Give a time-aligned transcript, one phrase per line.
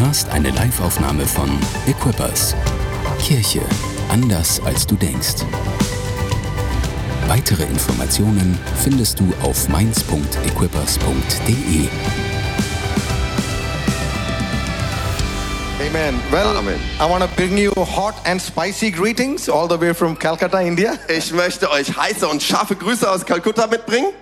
[0.00, 1.50] hörst eine Liveaufnahme von
[1.86, 2.54] Equippers.
[3.20, 3.60] Kirche
[4.08, 5.44] anders als du denkst.
[7.26, 11.88] Weitere Informationen findest du auf mainz.equippers.de.
[15.80, 16.20] Amen.
[16.30, 16.80] Well, Amen.
[17.00, 20.94] I want to bring you hot and spicy greetings all the way from Calcutta, India.
[21.08, 24.12] Ich möchte euch heiße und scharfe Grüße aus Kalkutta mitbringen.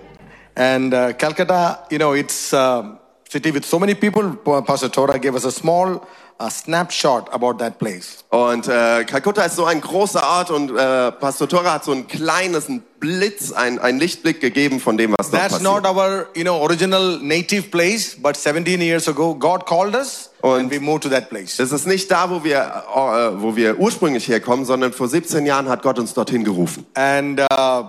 [0.55, 4.35] And uh, Calcutta, you know, it's a city with so many people.
[4.63, 6.01] Pastor Tora gave us a small
[6.39, 8.23] uh, snapshot about that place.
[8.29, 12.07] Und äh, Kalkutta ist so ein großer Ort und äh, Pastor Tora hat so ein
[12.07, 15.83] kleines einen Blitz, ein, einen Lichtblick gegeben von dem, was dort That's passiert.
[15.83, 20.63] not our, you know, original native place, but 17 years ago, God called us and
[20.63, 21.59] Und- we moved to that place.
[21.59, 25.69] Es ist nicht da, wo wir, äh, wo wir ursprünglich herkommen, sondern vor 17 Jahren
[25.69, 26.85] hat Gott uns dorthin gerufen.
[26.95, 27.83] And, uh,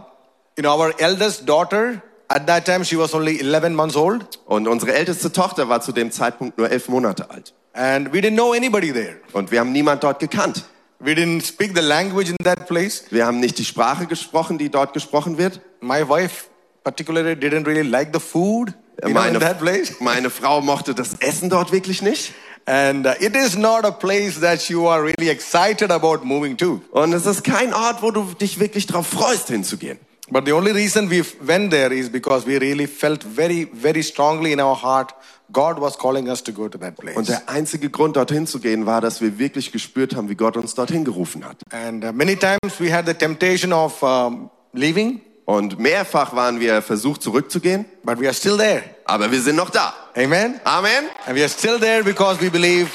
[0.56, 4.38] you know, our eldest daughter, at that time, she was only 11 months old.
[4.46, 7.54] Und unsere älteste Tochter war zu dem Zeitpunkt nur elf Monate alt.
[7.72, 9.16] And we didn't know anybody there.
[9.32, 10.64] Und wir haben niemand dort gekannt.
[11.00, 13.04] We didn't speak the language in that place.
[13.10, 15.60] Wir haben nicht die Sprache gesprochen, die dort gesprochen wird.
[15.80, 16.46] My wife
[16.82, 19.94] particularly didn't really like the food you know, in Meine, that place.
[20.00, 22.32] meine Frau mochte das Essen dort wirklich nicht.
[22.66, 26.82] And uh, it is not a place that you are really excited about moving to.
[26.90, 29.98] Und es ist kein Ort, wo du dich wirklich drauf freust, hinzugehen.
[30.30, 34.52] But the only reason we went there is because we really felt very, very strongly
[34.52, 35.14] in our heart
[35.50, 37.16] God was calling us to go to that place.
[37.16, 40.56] Und der einzige Grund, dorthin zu gehen, war, dass wir wirklich gespürt haben, wie Gott
[40.58, 41.56] uns dorthin gerufen hat.
[41.70, 46.82] And uh, many times we had the temptation of um, leaving, Und mehrfach waren wir
[46.82, 48.82] versucht, zurückzugehen, but we are still there.
[49.06, 49.94] aber wir sind noch da.
[50.14, 50.60] Amen.
[50.64, 51.04] Amen.
[51.24, 52.90] And we are still there because we believe,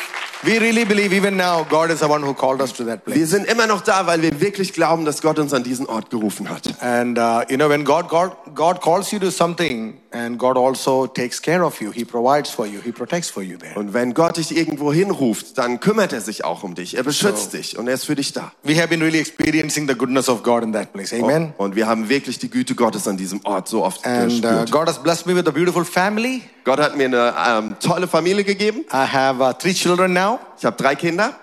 [0.46, 3.18] we really believe even now God is the one who called us to that place.
[3.18, 6.10] Wir sind immer noch da, weil wir wirklich glauben, dass Gott uns an diesen Ort
[6.10, 6.82] gerufen hat.
[6.82, 11.08] And uh, you know, when God, God, God calls you to something, and God also
[11.08, 13.76] takes care of you, He provides for you, He protects for you there.
[13.76, 16.96] Und wenn Gott dich irgendwo hinruft, dann kümmert er sich auch um dich.
[16.96, 18.52] Er beschützt dich und er ist für dich da.
[18.64, 21.14] We have been really experiencing the goodness of God in that place.
[21.14, 21.54] Amen.
[21.58, 24.66] Und wir haben wirklich die Güte Gottes an diesem Ort so oft And uh.
[24.70, 26.42] God has blessed me with a beautiful family.
[26.64, 28.86] Gott hat mir eine ähm, tolle Familie gegeben.
[28.92, 30.40] I have uh, three children now.
[30.58, 31.34] Ich habe drei Kinder.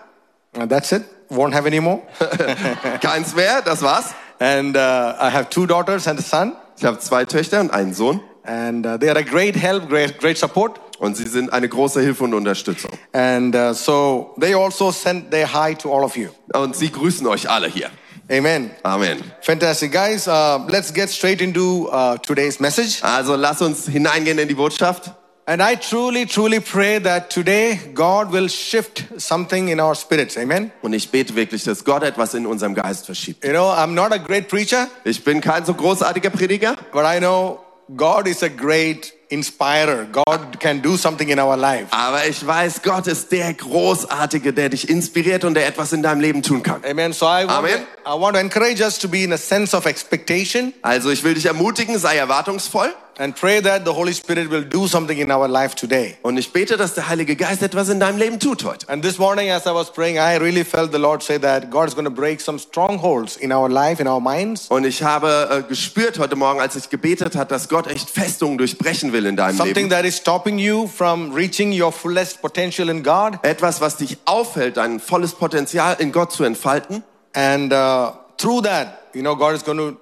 [0.57, 1.05] And that's it.
[1.29, 2.03] Won't have any more.
[3.01, 4.15] Keins mehr, das war's.
[4.41, 6.57] and uh, I have two daughters and a son.
[6.77, 8.21] Ich habe zwei Töchter und einen Sohn.
[8.45, 10.81] And uh, they are a great help, great, great support.
[10.99, 12.91] Und sie sind eine große Hilfe und Unterstützung.
[13.13, 16.29] And uh, so they also send their hi to all of you.
[16.53, 17.91] Und sie grüßen euch alle hier.
[18.31, 18.71] Amen.
[18.85, 19.19] Amen.
[19.41, 20.29] Fantastic, guys.
[20.29, 23.03] Uh, let's get straight into uh, today's message.
[23.03, 25.11] Also lass uns hineingehen in die Botschaft.
[25.47, 30.37] And I truly, truly pray that today God will shift something in our spirits.
[30.37, 30.71] Amen.
[30.81, 33.45] Und ich bete wirklich, dass Gott etwas in unserem Geist verschiebt.
[33.45, 37.19] You know, I'm not a great preacher, Ich bin kein so großartiger Prediger, but I
[37.19, 37.59] know
[37.97, 40.07] God is a great inspirer.
[40.13, 41.89] God can do something in our life.
[41.91, 46.21] aber ich weiß, Gott ist der Großartige, der dich inspiriert und der etwas in deinem
[46.21, 46.85] Leben tun kann.
[46.85, 47.13] Amen.
[47.13, 47.81] So I want, Amen.
[48.07, 51.35] I want to encourage us to be in a sense of expectation Also ich will
[51.35, 52.93] dich ermutigen, sei erwartungsvoll.
[53.21, 56.17] And pray that the Holy Spirit will do something in our life today.
[56.23, 58.89] Und ich bete, dass der Heilige Geist etwas in deinem Leben tut heute.
[58.89, 61.89] And this morning, as I was praying, I really felt the Lord say that God
[61.89, 64.69] is going to break some strongholds in our life, in our minds.
[64.69, 68.57] Und ich habe äh, gespürt heute Morgen, als ich gebetet hat, dass Gott echt Festungen
[68.57, 69.91] durchbrechen will in deinem Something Leben.
[69.91, 73.39] that is stopping you from reaching your fullest potential in God.
[73.43, 77.05] Etwas, was dich aufhält, dein volles Potenzial in Gott zu entfalten.
[77.35, 79.97] And uh, through that, you know, God is going to,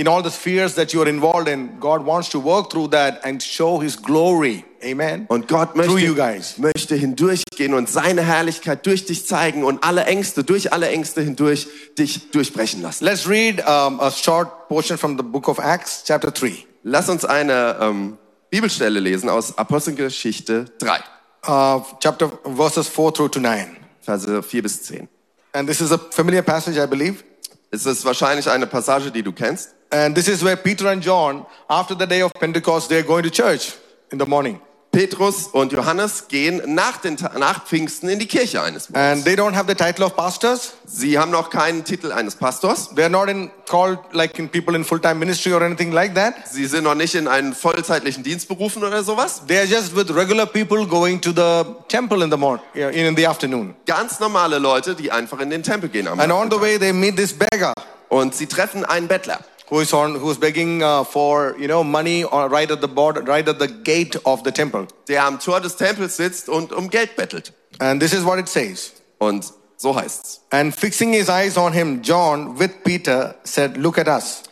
[0.00, 3.20] in all the spheres that you are involved in, God wants to work through that
[3.22, 4.64] and show His glory.
[4.82, 5.26] Amen.
[5.28, 6.56] Und Gott through you möchte, guys.
[6.56, 11.68] möchte hindurchgehen und seine Herrlichkeit durch dich zeigen und alle Ängste, durch alle Ängste hindurch
[11.98, 13.04] dich durchbrechen lassen.
[13.04, 16.64] Let's read um, a short portion from the book of Acts, chapter 3.
[16.82, 18.16] Lass uns eine ähm,
[18.48, 20.98] Bibelstelle lesen aus Apostelgeschichte 3,
[21.46, 23.76] Uh, chapter verses 4 through to 9.
[24.02, 25.08] Verse 4 bis 10.
[25.52, 27.24] And this is a familiar passage, I believe.
[27.70, 29.74] Es ist wahrscheinlich eine Passage, die du kennst.
[29.92, 33.30] And this is where Peter and John, after the day of Pentecost, they're going to
[33.30, 33.74] church
[34.12, 34.60] in the morning.
[34.92, 39.12] Petrus und Johannes gehen nach, den, nach Pfingsten in die Kirche eines Monats.
[39.12, 40.72] And they don't have the title of pastors.
[40.84, 42.90] Sie haben noch keinen Titel eines Pastors.
[42.96, 46.34] They're not in called like in people in full-time ministry or anything like that.
[46.48, 49.42] Sie sind noch nicht in einen vollzeitlichen Dienst berufen oder sowas.
[49.46, 53.76] They're just with regular people going to the temple in the morning, in the afternoon.
[53.86, 56.92] Ganz normale Leute, die einfach in den Tempel gehen am And on the way, they
[56.92, 57.74] meet this beggar
[58.08, 59.38] Und sie treffen einen Bettler.
[59.70, 63.22] Who is on, who's begging uh, for you know money or right at the border,
[63.22, 64.86] right at the gate of the temple.
[65.08, 67.52] der am Tor des Tempels sitzt und um Geld bettelt.
[67.78, 68.92] And this is what it says.
[69.18, 69.44] Und
[69.76, 70.40] so heißt's.
[70.50, 74.42] And fixing his eyes on him, John with Peter said, "Look at us."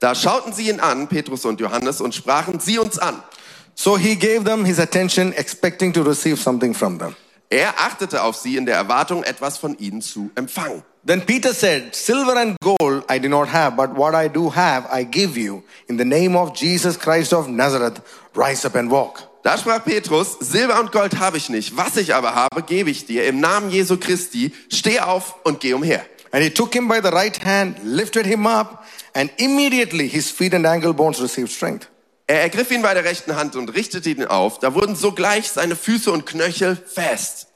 [0.00, 3.20] Da schauten sie ihn an, Petrus und Johannes, und sprachen, sieh uns an.
[3.74, 7.16] So he gave them his attention, expecting to receive something from them.
[7.50, 10.82] Er achtete auf sie in der Erwartung, etwas von ihnen zu empfangen.
[11.08, 14.86] Then Peter said, Silver and gold I do not have, but what I do have
[14.92, 15.62] I give you.
[15.88, 18.02] In the name of Jesus Christ of Nazareth,
[18.34, 19.22] rise up and walk.
[19.42, 23.06] Da sprach Petrus, Silber und Gold habe ich nicht, was ich aber habe, gebe ich
[23.06, 23.24] dir.
[23.26, 26.04] Im Namen Jesu Christi, steh auf und geh umher.
[26.30, 28.84] And he took him by the right hand, lifted him up,
[29.14, 31.88] and immediately his feet and ankle bones received strength.
[32.26, 34.58] Er ergriff ihn bei der rechten Hand und richtete ihn auf.
[34.58, 37.47] Da wurden sogleich seine Füße und Knöchel fest.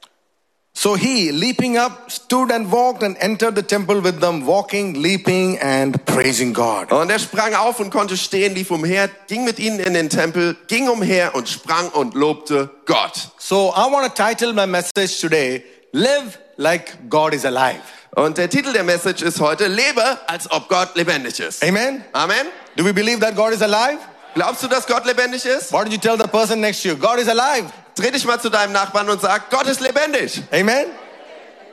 [0.75, 5.59] So he, leaping up, stood and walked and entered the temple with them, walking, leaping,
[5.59, 6.91] and praising God.
[6.91, 10.57] Und er sprang auf und konnte stehen, lief umher, ging mit ihnen in den Tempel,
[10.69, 13.31] ging umher und sprang und lobte Gott.
[13.39, 17.83] So I want to title my message today, Live Like God is Alive.
[18.15, 21.63] Und der Titel der Message ist heute, lebe, als ob Gott lebendig ist.
[21.63, 22.05] Amen?
[22.13, 22.47] Amen.
[22.77, 23.99] Do we believe that God is alive?
[24.35, 25.73] Glaubst du, dass Gott lebendig ist?
[25.73, 27.71] Why don't you tell the person next to you, God is alive?
[27.95, 30.43] Dreh dich mal zu deinem Nachbarn und sag, Gott ist lebendig.
[30.51, 30.87] Amen?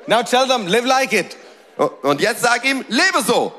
[0.08, 1.38] Now tell them, live like it.
[2.02, 3.54] Und jetzt sag ihm, lebe so.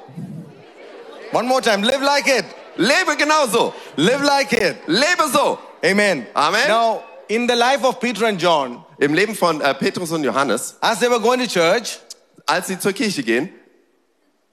[1.33, 2.45] One more time, live like it.
[2.77, 3.73] Lebe genauso.
[3.97, 4.77] Live like it.
[4.87, 5.59] Lebe so.
[5.85, 6.27] Amen.
[6.35, 6.69] Amen.
[6.69, 10.77] Now, in the life of Peter and John, Im Leben von äh, Petrus und Johannes,
[10.83, 11.99] as they were going to church,
[12.45, 13.49] als sie zur Kirche gehen,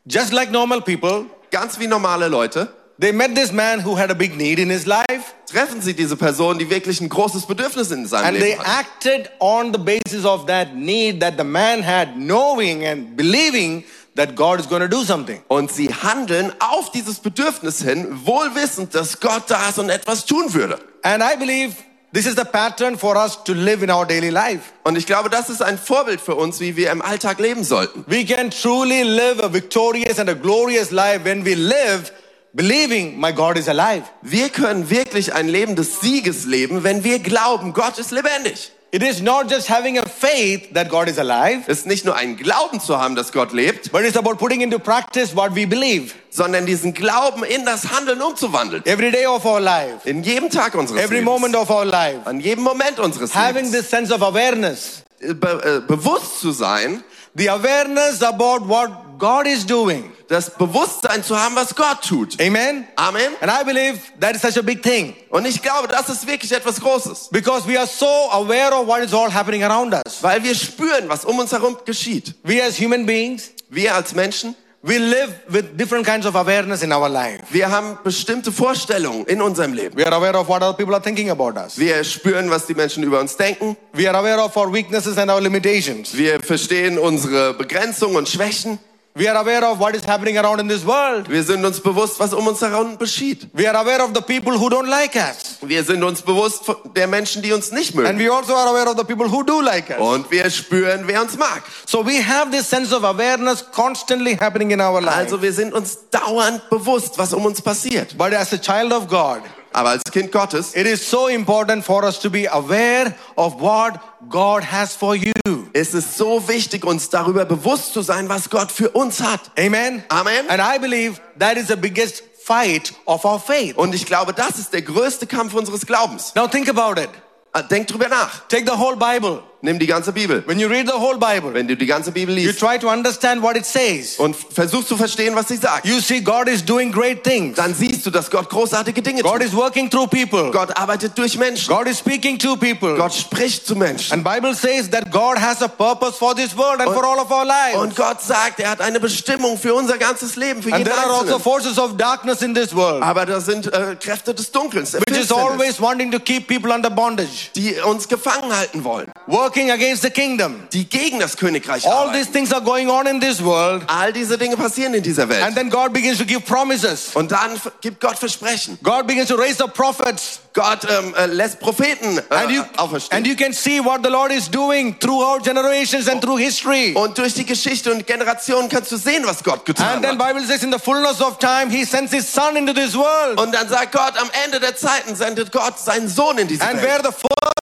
[0.06, 4.16] just like normal people, ganz wie normale Leute, they met this man who had a
[4.16, 8.06] big need in his life treffen sie diese Person, die wirklich ein großes Bedürfnis in
[8.06, 8.68] seinem and they hat.
[8.68, 13.84] acted on the basis of that need that the man had, knowing and believing
[14.16, 15.42] that God is going to do something.
[15.48, 20.54] Und sie handeln auf dieses Bedürfnis hin, wohlwissend, dass Gott da ist und etwas tun
[20.54, 20.80] würde.
[21.04, 21.76] And I believe
[22.14, 24.74] this is the pattern for us to live in our daily life.
[24.84, 28.04] Und ich glaube, das ist ein Vorbild für uns, wie wir im Alltag leben sollten.
[28.08, 32.12] We can truly live a victorious and a glorious life when we live
[32.58, 34.04] believing my God is alive.
[34.22, 38.72] Wir können wirklich ein Leben des Sieges leben, wenn wir glauben, Gott ist lebendig.
[38.90, 42.16] It is not just having a faith that God is alive, Es ist nicht nur
[42.16, 45.68] ein Glauben zu haben, dass Gott lebt, but it's about putting into practice what we
[45.68, 48.82] believe sondern diesen Glauben in das Handeln umzuwandeln.
[48.86, 51.26] every day of our life, In jedem Tag unseres every Lebens.
[51.42, 52.22] moment of our life.
[52.26, 53.72] An jedem Moment unseres Having Lebens.
[53.74, 57.04] this sense of awareness, Be äh, bewusst zu sein,
[57.36, 60.12] the awareness about what God is doing.
[60.28, 62.40] das Bewusstsein zu haben, was Gott tut.
[62.42, 62.86] Amen.
[62.98, 63.32] Amen.
[63.42, 66.52] And I believe that is such a big thing Und ich glaube, das ist wirklich
[66.52, 67.30] etwas Großes.
[67.32, 70.22] because we are so aware of what is all happening around us.
[70.22, 72.36] Weil wir spüren, was um uns herum geschieht.
[72.44, 76.92] We as human beings, Wir als Menschen, we live with different kinds of awareness in
[76.94, 77.42] our life.
[77.52, 79.98] wir haben bestimmte Vorstellungen in unserem Leben.
[79.98, 81.78] We are aware of what other people are thinking about us.
[81.78, 83.76] Wir spüren, was die Menschen über uns denken.
[83.94, 86.16] We are aware of our weaknesses and our limitations.
[86.18, 88.80] Wir verstehen unsere Begrenzungen und Schwächen.
[89.18, 91.28] We are aware of what is happening around in this world.
[91.28, 93.48] Wir sind uns bewusst, was um uns herum geschieht.
[93.54, 95.58] We are aware of the people who don't like us.
[95.62, 96.64] Wir sind uns bewusst
[96.96, 98.20] der Menschen, die uns nicht And mögen.
[98.20, 99.98] we also are aware of the people who do like us.
[100.00, 101.64] Und wir spüren, wer uns mag.
[101.88, 105.16] So we have this sense of awareness constantly happening in our life.
[105.18, 108.16] Also wir sind uns dauernd bewusst, was um uns passiert.
[108.20, 109.42] But as a child of God,
[109.74, 114.00] Aber als Kind Gottes it is so important for us to be aware of what
[114.30, 115.32] God has for you.
[115.74, 119.52] ist es so wichtig, uns darüber bewusst zu sein, was Gott für uns hat.
[119.58, 120.04] Amen.
[120.10, 120.50] Amen.
[120.50, 123.78] And I believe that is the biggest fight of our faith.
[123.78, 126.34] Und ich glaube, das ist der größte Kampf unseres Glaubens.
[126.36, 127.10] Now think about it.
[127.54, 128.48] Äh, Denk drüber nach.
[128.48, 129.44] Take the whole Bible.
[129.62, 130.44] Nimm die ganze Bibel.
[130.46, 132.88] When you read the whole Bible, Wenn du die ganze Bibel you liest try to
[132.90, 134.18] understand what it says.
[134.20, 137.56] und versuchst zu verstehen, was sie sagt, You see God is doing great things.
[137.56, 139.44] dann siehst du, dass Gott großartige Dinge God tut.
[139.44, 140.52] is working through people.
[140.52, 141.74] Gott arbeitet durch Menschen.
[141.74, 142.96] God is speaking to people.
[142.98, 144.14] Gott spricht zu Menschen.
[144.14, 147.32] And Bible says that God has a purpose for this world and for all of
[147.32, 147.78] our lives.
[147.82, 151.04] Und Gott sagt, er hat eine Bestimmung für unser ganzes Leben, für And jeden there
[151.04, 154.94] are also forces of darkness in this world, Aber da sind äh, Kräfte des Dunkels,
[154.94, 159.12] which is always wanting to keep people under bondage, die uns gefangen halten wollen,
[159.48, 160.68] working against the kingdom.
[160.74, 162.14] die gegen das Königreich All arbeiten.
[162.20, 163.84] these things are going on in this world.
[163.88, 165.42] All diese Dinge passieren in dieser Welt.
[165.44, 167.12] And then God begins to give promises.
[167.16, 168.78] Und dann gibt Gott Versprechen.
[168.84, 170.40] God begins to raise up prophets.
[170.54, 173.18] Gott ähm, äh, lässt Propheten äh, And you, auferstehen.
[173.18, 176.94] and you can see what the Lord is doing throughout generations and through history.
[176.96, 180.28] und durch die Geschichte und Generationen kannst du sehen, was Gott getan And then hat.
[180.34, 183.40] Bible says in the fullness of time, He sends His Son into this world.
[183.40, 186.82] Und dann sagt Gott, am Ende der Zeiten sendet Gott seinen Sohn in diese And
[186.82, 187.06] where Welt.
[187.06, 187.12] the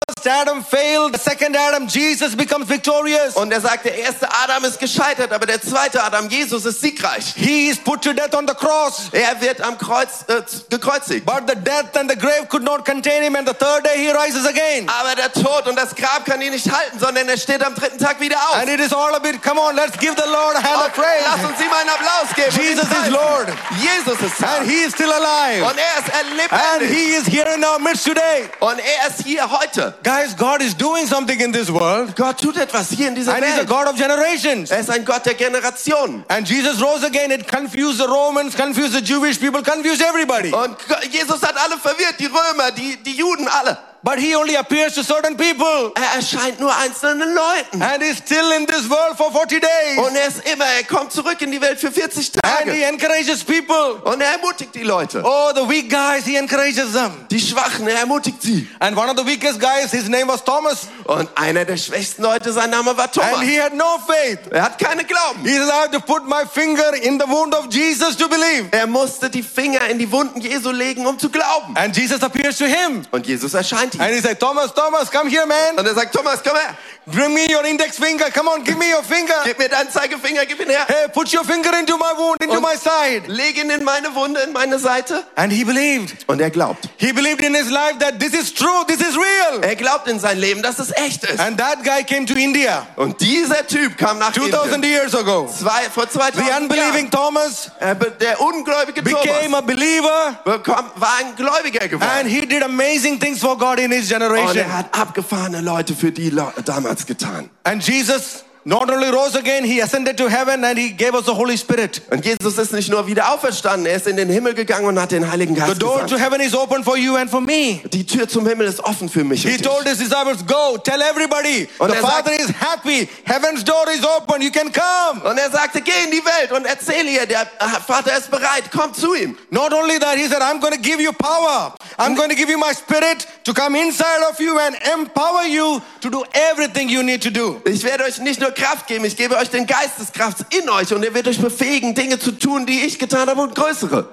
[0.07, 3.35] first Adam failed, the second Adam, Jesus, becomes victorious.
[3.35, 7.33] Und er sagt, der erste Adam ist gescheitert, aber der zweite Adam, Jesus, ist siegreich.
[7.35, 9.09] He is put to death on the cross.
[9.11, 11.25] Er wird am Kreuz äh, gekreuzigt.
[11.25, 14.11] But the death and the grave could not contain him, and the third day he
[14.11, 14.87] rises again.
[14.89, 17.97] Aber der Tod und das Grab kann ihn nicht halten, sondern er steht am dritten
[17.99, 18.55] Tag wieder auf.
[18.57, 20.97] And it is all a bit, come on, let's give the Lord a hand of
[20.97, 21.47] Und lass praise.
[21.47, 22.63] uns ihm einen Applaus geben.
[22.63, 23.09] Jesus is.
[23.09, 23.47] Lord.
[23.81, 24.59] Jesus ist Herr.
[24.59, 25.63] And he is still alive.
[25.65, 26.93] Und er ist And erlebt.
[26.93, 28.49] he is here in our midst today.
[28.59, 29.94] Und er ist hier heute.
[30.03, 32.15] Guys, God is doing something in this world.
[32.15, 33.69] Gott tut etwas hier in dieser And He's a Welt.
[33.69, 34.71] God of generations.
[34.71, 36.23] Er ist ein Gott der Generationen.
[36.27, 37.31] And Jesus rose again.
[37.31, 40.51] It confused the Romans, confused the Jewish people, confused everybody.
[40.53, 40.77] Und
[41.11, 43.77] Jesus hat alle verwirrt, die Römer, die, die Juden, alle.
[44.05, 45.91] But He only appears to certain people.
[45.95, 47.81] Er erscheint nur einzelnen Leuten.
[47.81, 49.97] And He's still in this world for 40 days.
[49.97, 52.85] Und er ist immer, er kommt zurück in die Welt für 40 And He Tage.
[52.85, 53.95] encourages people.
[54.03, 55.23] Und er ermutigt die Leute.
[55.25, 57.25] Oh, the weak guys, He encourages them.
[57.31, 58.67] Die Schwachen, er ermutigt sie.
[58.77, 60.87] And one of the weakest guys, his name was Thomas.
[61.05, 63.39] Und einer der schwächsten Leute, sein Name war Thomas.
[63.39, 64.37] And he had no faith.
[64.51, 65.41] Er hat keine Glauben.
[65.43, 68.67] He said, I have to put my finger in the wound of Jesus to believe.
[68.69, 71.75] Er musste die Finger in die Wunden Jesu legen, um zu glauben.
[71.75, 73.03] And Jesus appears to him.
[73.09, 74.01] Und Jesus erscheint ihm.
[74.01, 75.77] And he said, Thomas, Thomas, come here, man.
[75.77, 76.75] Und er sagt, Thomas, komm her.
[77.07, 78.31] Bring me your index finger.
[78.31, 79.35] Come on, give me your finger.
[79.43, 80.85] Gib mir deinen Zeigefinger, gib ihn her.
[80.87, 83.27] Hey, put your finger into my wound, into Und my side.
[83.27, 85.23] leg ihn in meine Wunde, in meine Seite.
[85.35, 86.15] And he believed.
[86.27, 86.89] Und er glaubt.
[86.97, 89.61] He believed in his life that this is true, this is real.
[89.63, 91.39] Er glaubt in sein Leben, dass es echt ist.
[91.39, 94.93] And that guy came to India Und dieser Typ kam nach 2000 Indien.
[95.03, 95.47] years ago.
[95.47, 96.63] Zwei, vor 2000 The Jahren.
[96.63, 102.09] unbelieving Thomas Er Der ungläubige became Thomas a believer bekam, war ein Gläubiger geworden.
[102.19, 104.57] and he did amazing things for God in his Und generation.
[104.57, 106.33] er hat abgefahrene Leute für die
[106.65, 107.49] damals getan.
[107.63, 111.33] And Jesus not only rose again, he ascended to heaven and he gave us the
[111.33, 112.01] Holy Spirit.
[112.11, 115.11] Und Jesus ist nicht nur wieder auferstanden, er ist in den Himmel gegangen und hat
[115.11, 116.21] den Heiligen The Geist door to gesandt.
[116.23, 117.81] heaven is open for you and for me.
[117.93, 119.91] Die Tür zum Himmel ist offen für mich He und told dich.
[119.97, 121.67] his disciples, Go, tell everybody.
[121.77, 123.07] Und The er Father sagt- is happy.
[123.25, 124.41] Heaven's door is open.
[124.41, 125.21] You can come.
[125.29, 127.47] Und er sagte, geh in die Welt und erzähle ihr, der
[127.85, 129.37] Vater ist bereit, komm zu ihm.
[129.51, 131.73] Not only that, he said, I'm going to give you power.
[131.97, 135.81] I'm going to give you my spirit to come inside of you and empower you
[136.01, 137.61] to do everything you need to do.
[137.65, 141.03] Ich werde euch nicht nur Kraft geben, ich gebe euch den Geisteskraft in euch und
[141.03, 144.09] er wird euch befähigen, Dinge zu tun, die ich getan habe und größere.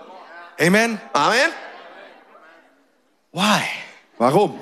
[0.60, 1.00] Amen.
[1.12, 1.50] Amen.
[3.32, 3.62] Why?
[4.18, 4.58] Warum?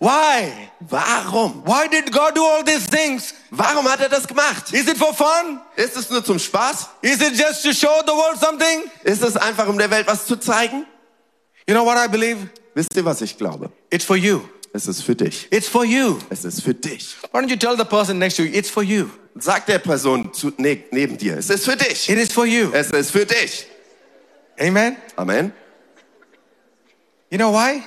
[0.00, 0.68] Why?
[0.80, 1.62] Warum?
[1.64, 3.34] Why did God do all these things?
[3.50, 4.72] Warum hat er das gemacht?
[4.72, 5.60] Is it for fun?
[5.76, 6.88] Ist es nur zum Spaß?
[7.00, 8.90] Is it just to show the world something?
[9.04, 10.86] Ist es einfach, um der Welt was zu zeigen?
[11.66, 12.48] You know what I believe?
[12.74, 13.70] Wisst ihr, was ich glaube?
[13.90, 14.42] It's for you.
[14.76, 15.46] Es ist für dich.
[15.52, 16.18] It's for you.
[16.30, 17.14] Es ist für dich.
[17.30, 19.08] Why don't you tell the person next to you, it's for you.
[19.36, 22.08] Sag der Person zu, ne, neben dir, es ist für dich.
[22.08, 22.72] It is for you.
[22.72, 23.68] Es ist für dich.
[24.58, 24.96] Amen.
[25.14, 25.52] Amen.
[27.30, 27.82] You know why?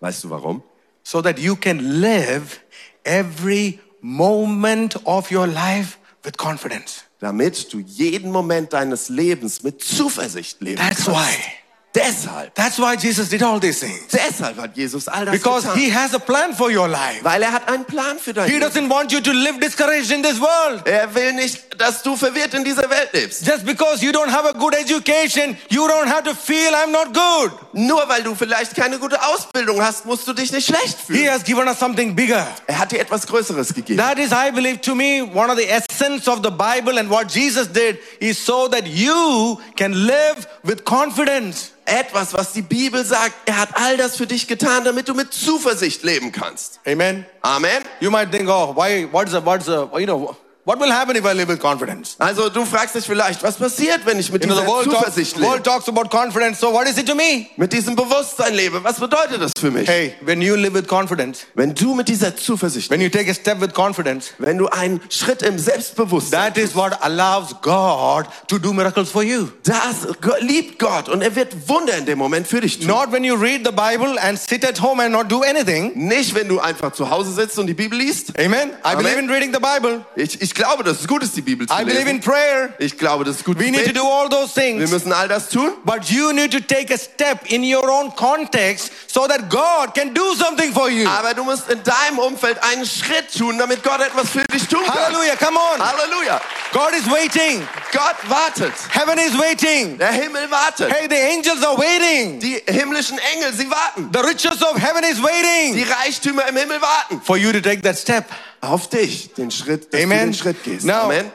[0.00, 0.64] Weißt du warum?
[1.04, 2.60] So that you can live
[3.04, 7.04] every moment of your life with confidence.
[7.20, 11.10] Damit du jeden Moment deines Lebens mit Zuversicht leben That's kannst.
[11.20, 11.63] why.
[11.94, 12.52] Deshalb.
[12.54, 14.08] That's why Jesus did all these things.
[14.10, 15.76] Deshalb hat Jesus all das Because getan.
[15.76, 17.22] he has a plan for your life.
[17.22, 18.64] Weil er hat einen Plan für dein He Leben.
[18.66, 20.84] doesn't want you to live discouraged in this world.
[20.86, 23.46] Er will nicht, dass du verwirrt in dieser Welt lebst.
[23.46, 27.14] Just because you don't have a good education, you don't have to feel I'm not
[27.14, 27.52] good.
[27.74, 31.30] Nur weil du vielleicht keine gute Ausbildung hast, musst du dich nicht schlecht He fühlen.
[31.30, 32.44] has given us something bigger.
[32.66, 33.98] Er hat dir etwas Größeres gegeben.
[33.98, 37.28] That is, I believe, to me, one of the essence of the Bible and what
[37.32, 41.70] Jesus did is so that you can live with confidence.
[41.86, 45.34] Etwas, was die Bibel sagt, er hat all das für dich getan, damit du mit
[45.34, 46.80] Zuversicht leben kannst.
[46.86, 47.26] Amen.
[47.42, 47.82] Amen.
[48.00, 51.24] You might think, oh, why, what's the, what's the, you know, what will happen if
[51.24, 52.16] I live with confidence?
[52.18, 55.62] Also du fragst dich vielleicht, was passiert, wenn ich mit dieser Zuversicht world lebe?
[55.62, 57.46] talks about confidence, so what is it to me?
[57.56, 58.82] Mit diesem Bewusstsein lebe?
[58.84, 59.88] Was bedeutet das für mich?
[59.88, 63.34] Hey, when you live with confidence, Wenn du mit dieser Zuversicht, when you take a
[63.34, 68.58] step with confidence, wenn du einen Schritt im Selbstbewusstsein, that is what allows God to
[68.58, 69.48] do miracles for you.
[69.64, 70.06] das
[70.40, 72.86] liebt Gott und er wird Wunder in dem Moment für dich tun.
[72.88, 75.92] Not when you read the Bible and sit at home and not do anything.
[75.94, 78.38] Nicht, wenn du einfach zu Hause sitzt und die Bibel liest.
[78.38, 78.70] Amen.
[78.70, 78.98] I Amen.
[78.98, 80.04] believe in reading the Bible.
[80.16, 82.20] Ich, ich glaube, dass es gut ist, die Bibel zu I believe in lesen.
[82.20, 82.70] prayer.
[82.78, 83.58] Ich glaube, das ist gut.
[83.58, 83.94] We need to beten.
[83.98, 84.90] do all those Wir things.
[84.90, 85.72] müssen all das tun.
[85.84, 90.14] But you need to take a step in your own context so that God can
[90.14, 91.08] do something for you.
[91.08, 94.84] Aber du musst in deinem Umfeld einen Schritt tun, damit Gott etwas für dich tun
[94.84, 94.94] kann.
[94.94, 95.36] Hallelujah.
[95.36, 95.80] Come on.
[95.80, 96.40] Halleluja.
[96.72, 97.66] God is waiting.
[97.92, 98.72] Gott wartet.
[98.90, 99.98] Heaven is waiting.
[99.98, 100.90] Der Himmel wartet.
[100.92, 102.40] Hey, the angels are waiting.
[102.40, 104.10] Die himmlischen Engel, sie warten.
[104.12, 107.20] The riches of heaven is Die waiting Reichtümer im Himmel warten.
[107.22, 108.24] for you to take that step.
[108.70, 110.18] Auf dich, den Schritt, dass Amen.
[110.18, 110.84] du den Schritt gehst.
[110.86, 111.30] Now- Amen.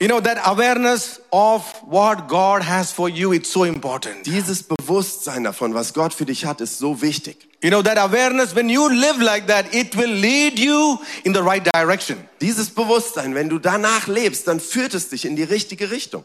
[0.00, 4.26] You know, that awareness of what God has for you, it's so important.
[4.26, 7.36] Dieses Bewusstsein davon, was Gott für dich hat, ist so wichtig.
[7.62, 11.40] You know, that awareness, when you live like that, it will lead you in the
[11.40, 12.18] right direction.
[12.40, 16.24] Dieses Bewusstsein, wenn du danach lebst, dann führt es dich in die richtige Richtung.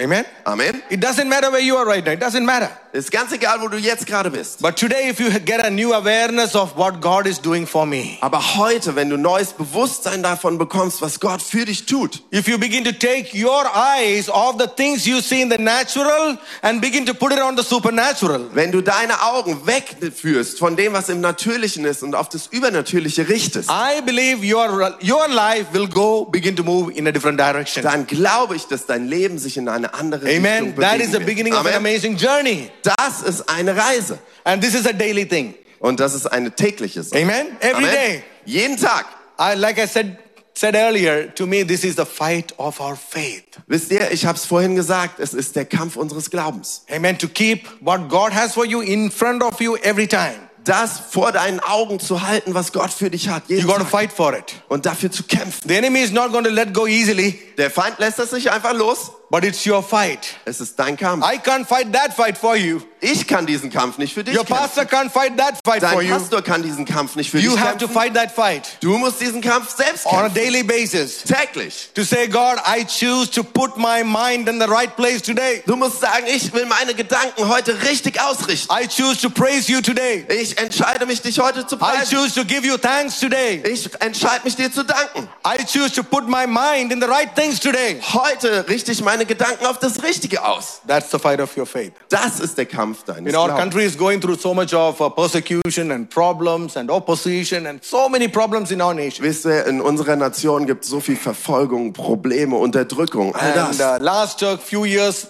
[0.00, 0.24] Amen?
[0.46, 0.80] Amen.
[0.90, 2.12] It doesn't matter where you are right now.
[2.12, 2.70] It doesn't matter.
[2.92, 4.62] Ist ganz egal, wo du jetzt gerade bist.
[4.62, 8.16] But today, if you get a new awareness of what God is doing for me,
[8.20, 12.58] Aber heute, wenn du neues Bewusstsein davon bekommst, was Gott für dich tut, if you
[12.58, 17.04] begin to take your eyes off the things you see in the natural and begin
[17.04, 21.20] to put it on the supernatural, wenn du deine Augen wegführst von dem, was im
[21.20, 26.56] Natürlichen ist und auf das Übernatürliche richtest, I believe your, your life will go, begin
[26.56, 27.82] to move in a different direction.
[27.82, 30.76] dann glaube ich, dass dein Leben sich in eine andere Richtung Amen.
[30.76, 32.70] That is the beginning of an amazing journey.
[32.82, 34.18] Das ist eine Reise.
[34.44, 35.54] And this is a daily thing.
[35.80, 37.22] Und das ist eine tägliche Sache.
[37.22, 37.56] Amen.
[37.60, 37.90] Every Amen.
[37.90, 38.22] day.
[38.44, 39.06] Jeden Tag.
[39.40, 40.16] I, like I said,
[40.54, 43.44] said earlier, to me, this is the fight of our faith.
[43.68, 46.84] Wisst ihr, ich habe es vorhin gesagt, es ist der Kampf unseres Glaubens.
[46.90, 47.16] Amen.
[47.18, 50.34] To keep what God has for you in front of you every time.
[50.64, 53.44] Das vor deinen Augen zu halten, was Gott für dich hat.
[53.48, 53.88] You Jeden Tag.
[53.88, 54.56] fight for it.
[54.68, 55.68] Und dafür zu kämpfen.
[55.68, 58.74] The enemy is not going to let go easily, Der Feind lässt das nicht einfach
[58.74, 59.12] los.
[59.30, 60.36] But it's your fight.
[60.44, 61.24] Es ist dein Kampf.
[61.24, 62.80] I can't fight that fight for you.
[63.00, 64.60] Ich kann diesen Kampf nicht für dich Your kämpfen.
[64.74, 66.12] pastor can't fight that fight for Dein you.
[66.18, 67.94] Pastor kann diesen Kampf nicht für You dich have to kämpfen.
[67.94, 70.34] fight that fight Du musst diesen Kampf selbst on a kämpfen.
[70.34, 71.22] daily basis.
[71.22, 71.90] Täglich.
[71.94, 75.62] To say, God, I choose to put my mind in the right place today.
[75.64, 78.68] Du musst sagen, ich will meine Gedanken heute richtig ausrichten.
[78.74, 80.24] I choose to praise you today.
[80.28, 82.16] Ich entscheide mich, dich heute zu I preisen.
[82.18, 83.62] choose to give you thanks today.
[83.64, 85.28] Ich entscheide mich, dir zu danken.
[85.46, 88.00] I choose to put my mind in the right things today.
[88.12, 90.80] Heute richte ich meine Gedanken auf das Richtige aus.
[90.86, 91.92] That's the fight of your faith.
[92.08, 95.00] Das ist der Kampf deines You know, our country is going through so much of
[95.00, 99.24] uh, persecution and problems and opposition and so many problems in our nation.
[99.24, 103.80] Wisst ihr, in unserer Nation gibt es so viel Verfolgung, Probleme, Unterdrückung, all And das.
[103.80, 105.28] uh, last uh, few years,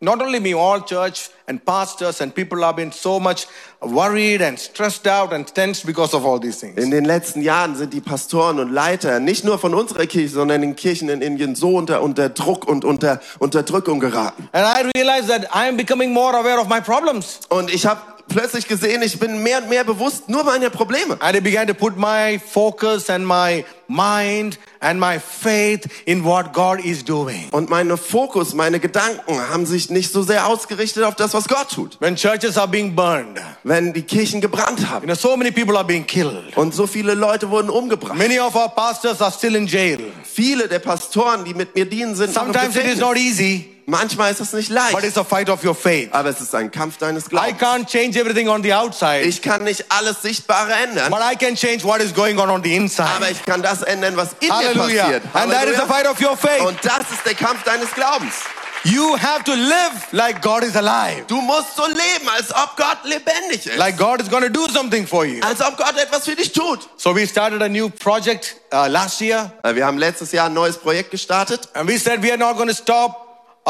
[0.00, 3.46] not only me, all church and pastors and people have been so much
[3.82, 6.76] worried and stressed out and tensed because of all these things.
[6.76, 10.62] In den letzten Jahren sind die Pastoren und Leiter nicht nur von unserer Kirche, sondern
[10.62, 14.48] in Kirchen in Indien so unter, unter Druck und unter Unterdrückung geraten.
[14.52, 17.40] And I realized that I am becoming more aware of my problems.
[17.48, 21.16] Und ich habe plötzlich gesehen, ich bin mehr und mehr bewusst nur meiner Probleme.
[21.20, 26.52] And I began to put my focus and my mind and my faith in what
[26.52, 27.48] God is doing.
[27.50, 31.70] Und mein Fokus, meine Gedanken haben sich nicht so sehr ausgerichtet auf das, was Gott
[31.74, 32.00] tut.
[32.00, 35.76] When churches are being burned, Wenn die Kirchen gebrannt you haben know, so many people
[35.76, 36.56] are being killed.
[36.56, 38.16] und so viele Leute wurden umgebracht.
[38.16, 40.00] Many of our pastors are still in jail.
[40.24, 44.40] Viele der Pastoren, die mit mir dienen, sind Sometimes it is not easy, Manchmal ist
[44.40, 46.10] es nicht but leicht, it's a fight of your faith.
[46.12, 47.58] aber es ist ein Kampf deines I Glaubens.
[47.58, 51.54] can't change everything on the outside, Ich kann nicht alles Sichtbare ändern, but I can
[51.56, 53.30] change what is going on on the aber inside.
[53.32, 55.04] ich kann das ändern, was in Hallelujah.
[55.04, 55.22] passiert.
[55.32, 55.86] And that is the Halleluja.
[55.86, 56.66] fight of your faith.
[56.66, 58.34] Und das ist der Kampf deines Glaubens.
[58.84, 61.24] You have to live like God is alive.
[61.26, 63.76] Du musst so leben, als ob Gott lebendig ist.
[63.76, 65.42] Like God is going to do something for you.
[65.42, 66.88] als ob Gott etwas für dich tut.
[66.98, 69.50] So we started a new project uh, last year.
[69.64, 72.56] Äh, Wir haben letztes Jahr ein neues Projekt gestartet And we said we are not
[72.56, 73.27] going to stop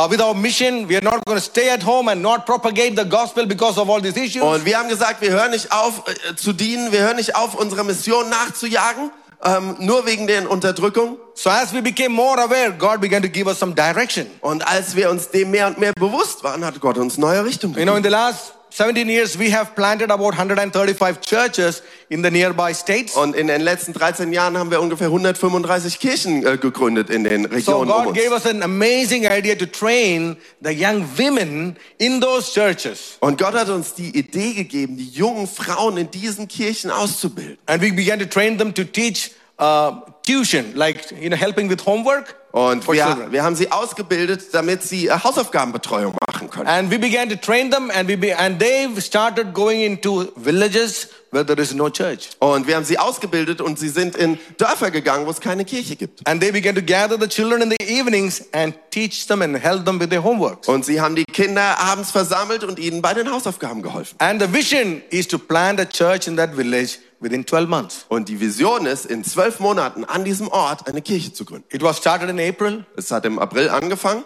[0.09, 0.87] with our mission.
[0.89, 3.89] We are not going to stay at home and not propagate the gospel because of
[3.89, 4.43] all these issues.
[4.43, 7.55] und wir haben gesagt, wir hören nicht auf äh, zu dienen, wir hören nicht auf,
[7.55, 9.11] unserer Mission nachzujagen,
[9.43, 11.17] ähm, nur wegen der Unterdrückung.
[11.35, 14.27] So as we became more aware, God began to give us some direction.
[14.41, 17.71] Und als wir uns dem mehr und mehr bewusst waren, hat Gott uns neue Richtung
[17.77, 18.05] You know, in gegeben.
[18.05, 23.17] the last 17 years, we have planted about 135 churches in the nearby states.
[23.17, 27.45] Und in den letzten 13 Jahren haben wir ungefähr 135 Kirchen äh, gegründet in den
[27.45, 28.19] So Regionen um God uns.
[28.19, 33.17] gave us an amazing idea to train the young women in those churches.
[33.21, 37.59] Und Gott hat uns die Idee gegeben, die jungen Frauen in diesen Kirchen auszubilden.
[37.67, 39.93] And we began to train them to teach uh,
[40.27, 45.07] tuition, like, you know, helping with homework Und wir, wir haben sie ausgebildet, damit sie
[45.07, 46.67] äh, Hausaufgabenbetreuung machen können.
[46.67, 51.09] And we began to train them and we be, and they started going into villages
[51.31, 52.31] where there is no church.
[52.41, 55.95] Und wir haben sie ausgebildet und sie sind in Dörfer gegangen, wo es keine Kirche
[55.95, 56.27] gibt.
[56.27, 59.85] And they began to gather the children in the evenings and teach them and help
[59.85, 60.67] them with their homework.
[60.67, 64.17] Und sie haben die Kinder abends versammelt und ihnen bei den Hausaufgaben geholfen.
[64.19, 68.05] And the vision is to plant a church in that village within 12 months.
[68.09, 71.67] Und die Vision ist, in zwölf Monaten an diesem Ort eine Kirche zu gründen.
[71.71, 72.85] It was started in April.
[72.97, 74.25] Es hat im April angefangen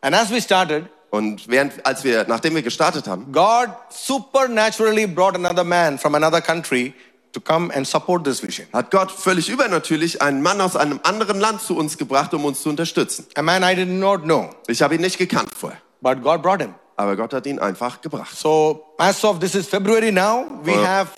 [0.00, 5.34] And as we started, und während, als wir, nachdem wir gestartet haben, God supernaturally brought
[5.34, 6.92] another man from another country
[7.32, 8.66] to come and support this vision.
[8.72, 12.62] hat Gott völlig übernatürlich einen Mann aus einem anderen Land zu uns gebracht, um uns
[12.62, 13.26] zu unterstützen.
[13.34, 16.60] A man I did not know, Ich habe ihn nicht gekannt vorher, but God brought
[16.62, 16.74] him.
[16.96, 18.36] aber Gott hat ihn einfach gebracht.
[18.36, 20.86] So as of this is February now, we Wow.
[20.86, 21.10] have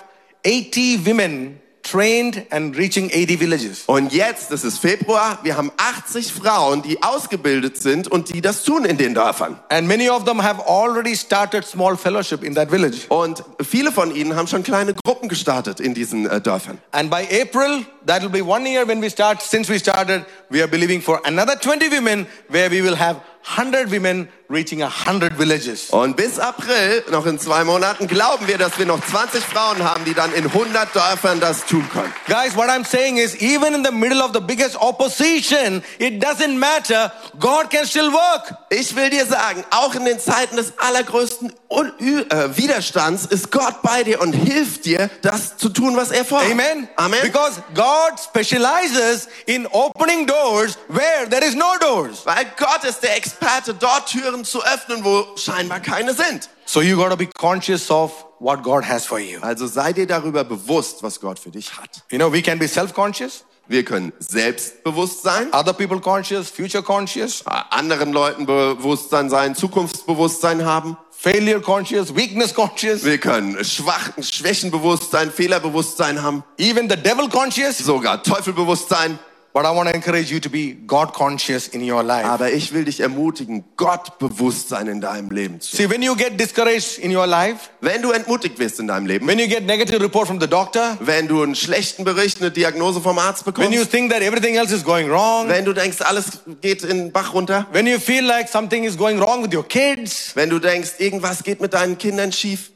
[0.45, 3.85] 80 women trained and reaching 80 villages.
[3.87, 8.65] Und jetzt, das ist Februar, wir haben 80 Frauen, die ausgebildet sind und die das
[8.65, 9.59] tun in den Dörfern.
[9.69, 13.07] And many of them have already started small fellowship in that village.
[13.09, 16.79] Und viele von ihnen haben schon kleine Gruppen gestartet in diesen äh, Dörfern.
[16.93, 20.63] And by April, that will be one year when we start, since we started, we
[20.63, 25.91] are believing for another 20 women where we will have 100 women reaching 100 villages.
[25.91, 30.05] Und bis April, noch in zwei Monaten, glauben wir, dass wir noch 20 Frauen haben,
[30.05, 32.13] die dann in 100 Dörfern das tun können.
[32.27, 36.59] Guys, what I'm saying is, even in the middle of the biggest opposition, it doesn't
[36.59, 37.13] matter.
[37.39, 38.55] God can still work.
[38.69, 43.81] Ich will dir sagen, auch in den Zeiten des allergrößten Un äh, Widerstands ist Gott
[43.83, 46.51] bei dir und hilft dir, das zu tun, was er vorhat.
[46.51, 46.89] Amen.
[46.97, 47.21] Amen.
[47.23, 52.25] Because God specializes in opening doors where there is no doors.
[52.27, 56.49] Weil Gott ist der Experte, dort Türen zu öffnen, wo scheinbar keine sind.
[56.67, 59.41] So you got to be conscious of what God has for you.
[59.41, 62.03] Also sei dir darüber bewusst, was Gott für dich hat.
[62.11, 67.45] You know, we can be self-conscious, Wir können selbstbewusst sein, other people conscious, future conscious,
[67.47, 70.97] anderen Leuten Bewusstsein sein, Zukunftsbewusstsein haben.
[71.23, 77.77] Failure conscious, weakness conscious, Wir können Schwach Schwächenbewusstsein, Fehlerbewusstsein haben, even the devil conscious.
[77.77, 79.19] sogar Teufelbewusstsein.
[79.53, 82.25] But I want to encourage you to be God conscious in your life.
[82.25, 85.77] Aber ich will dich ermutigen, Gottbewusstsein in deinem Leben zu.
[85.77, 89.27] See, when you get discouraged in your life, Wenn du entmutigt wirst in deinem Leben,
[89.27, 93.01] when you get negative report from the doctor, wenn du einen schlechten Bericht, eine Diagnose
[93.01, 96.01] vom Arzt when you bekommst, think that everything else is going wrong, wenn du denkst,
[96.01, 99.53] alles geht in den Bach runter, when you feel like something is going wrong with
[99.53, 102.71] your kids, wenn du denkst, irgendwas geht mit deinen Kindern schief,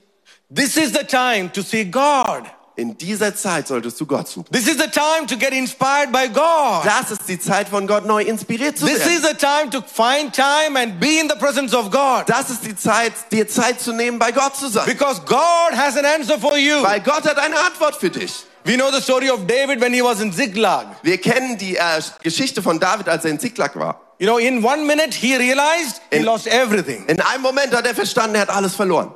[0.53, 2.43] this is the time to see God.
[2.77, 4.47] In dieser Zeit solltest du Gott suchen.
[4.53, 6.85] This is the time to get inspired by God.
[6.85, 9.13] Das ist die Zeit von Gott neu inspiriert zu This werden.
[9.17, 12.25] is the time to find time and be in the presence of God.
[12.27, 14.85] Das ist die Zeit, dir Zeit zu nehmen, bei Gott zu sein.
[14.87, 16.83] Because God has an answer for you.
[16.83, 18.45] Weil Gott hat eine Antwort für dich.
[18.65, 20.87] We know the story of David when he was in Ziklag.
[21.03, 21.81] Wir kennen die äh,
[22.23, 24.01] Geschichte von David, als er in Ziklag war.
[24.19, 27.05] You know, in one minute he realized he In- lost everything.
[27.07, 29.13] In einem Moment hat er verstanden, er hat alles verloren.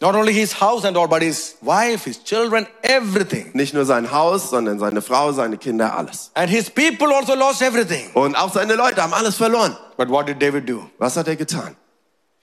[0.00, 3.50] Not only his house and all, but his wife, his children, everything.
[3.52, 6.30] Nicht nur sein Haus, sondern seine Frau, seine Kinder, alles.
[6.34, 8.10] And his people also lost everything.
[8.14, 9.76] Und auch seine Leute haben alles verloren.
[9.98, 10.88] But what did David do?
[10.98, 11.76] Was hat er getan?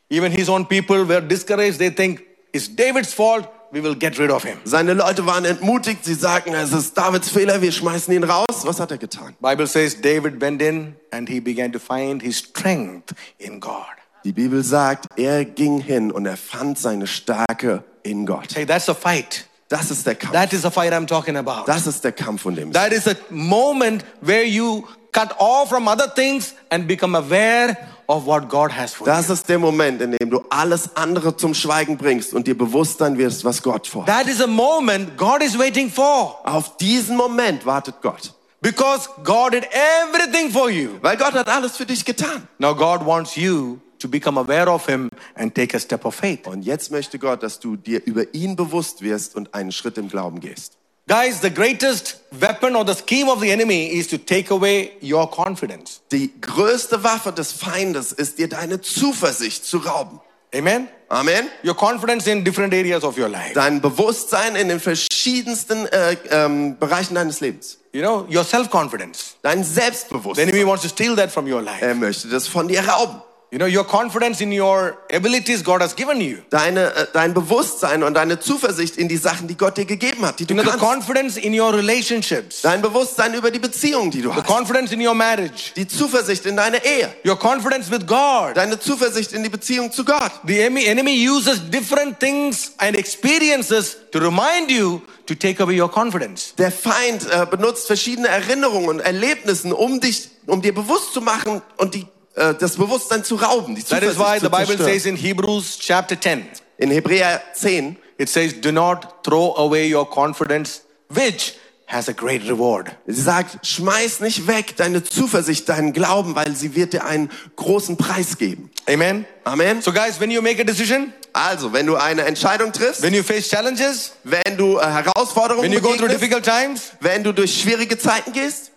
[0.09, 1.79] Even his own people were discouraged.
[1.79, 3.47] They think it's David's fault.
[3.71, 4.59] We will get rid of him.
[4.63, 6.05] Seine Leute waren entmutigt.
[6.05, 8.65] Sie sagten, es ist Davids Fehler, wir schmeißen ihn raus.
[8.65, 9.35] Was hat er getan?
[9.41, 13.96] Bible says David went in and he began to find his strength in God.
[14.27, 18.57] Die Bibel sagt, er ging hin und er fand seine Stärke in Gott.
[18.57, 19.45] Hey, that's a fight.
[19.69, 20.33] Das ist der Kampf.
[20.33, 21.65] That is the fight I'm talking about.
[21.65, 25.69] Das ist der Kampf, von dem es That is a moment where you cut off
[25.69, 29.13] from other things and become aware of what God has for you.
[29.13, 32.97] Das ist der Moment, in dem du alles andere zum Schweigen bringst und dir bewusst
[32.99, 34.13] sein wirst, was Gott vorhat.
[34.13, 38.33] That is a moment God is waiting for Auf diesen Moment wartet Gott.
[38.59, 40.97] because God did everything for you.
[41.01, 42.45] Weil Gott hat alles für dich getan.
[42.59, 46.47] Now God wants you to become aware of Him and take a step of faith.
[46.47, 50.09] Und jetzt möchte Gott, dass du dir über ihn bewusst wirst und einen Schritt im
[50.09, 50.73] Glauben gehst.
[51.07, 55.29] Guys, the greatest weapon or the scheme of the enemy is to take away your
[55.31, 56.01] confidence.
[56.11, 60.19] Die größte Waffe des Feindes ist dir deine Zuversicht zu rauben.
[60.53, 60.89] Amen?
[61.09, 61.47] Amen.
[61.63, 63.53] Your confidence in different areas of your life.
[63.53, 67.77] Dein Bewusstsein in den verschiedensten äh, ähm, Bereichen deines Lebens.
[67.93, 69.35] You know, your self confidence.
[69.41, 70.49] Dein The Selbstbewusstsein.
[70.49, 71.81] enemy wants to steal that from your life.
[71.81, 73.21] Er möchte das von dir rauben.
[73.49, 76.39] You know, your confidence in your abilities God has given you.
[76.49, 80.39] Deine, äh, dein Bewusstsein und deine Zuversicht in die Sachen, die Gott dir gegeben hat,
[80.39, 80.93] die du You know, the kannst.
[81.07, 82.61] confidence in your relationships.
[82.61, 84.47] Dein Bewusstsein über die Beziehungen, die du The hast.
[84.47, 85.71] confidence in your marriage.
[85.77, 87.07] Die Zuversicht in deine Ehe.
[87.25, 88.55] Your confidence with God.
[88.57, 90.31] Deine Zuversicht in die Beziehung zu Gott.
[90.45, 95.89] The enemy, enemy uses different things and experiences to remind you to take away your
[95.89, 96.53] confidence.
[96.57, 101.61] Der Feind äh, benutzt verschiedene Erinnerungen und Erlebnissen, um dich, um dir bewusst zu machen
[101.77, 102.07] und die,
[102.37, 103.75] äh, das Bewusstsein zu rauben.
[103.75, 106.45] Die That is why the Bible says in Hebrews chapter 10,
[106.77, 111.55] In Hebräer 10, it says, Do not throw away your confidence, which
[111.87, 112.91] has a great reward.
[113.07, 117.95] sie sagt, schmeiß nicht weg deine Zuversicht, deinen Glauben, weil sie wird dir einen großen
[117.97, 118.69] Preis geben.
[118.87, 119.25] Amen.
[119.45, 119.81] Amen.
[119.81, 123.23] So, guys, when you make a decision, Also, wenn du eine Entscheidung triffst, when you
[123.23, 127.61] face challenges, wenn du äh, Herausforderungen when you go through difficult times, wenn du durch
[127.61, 128.71] schwierige Zeiten gehst,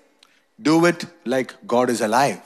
[0.59, 2.39] do it like God is alive.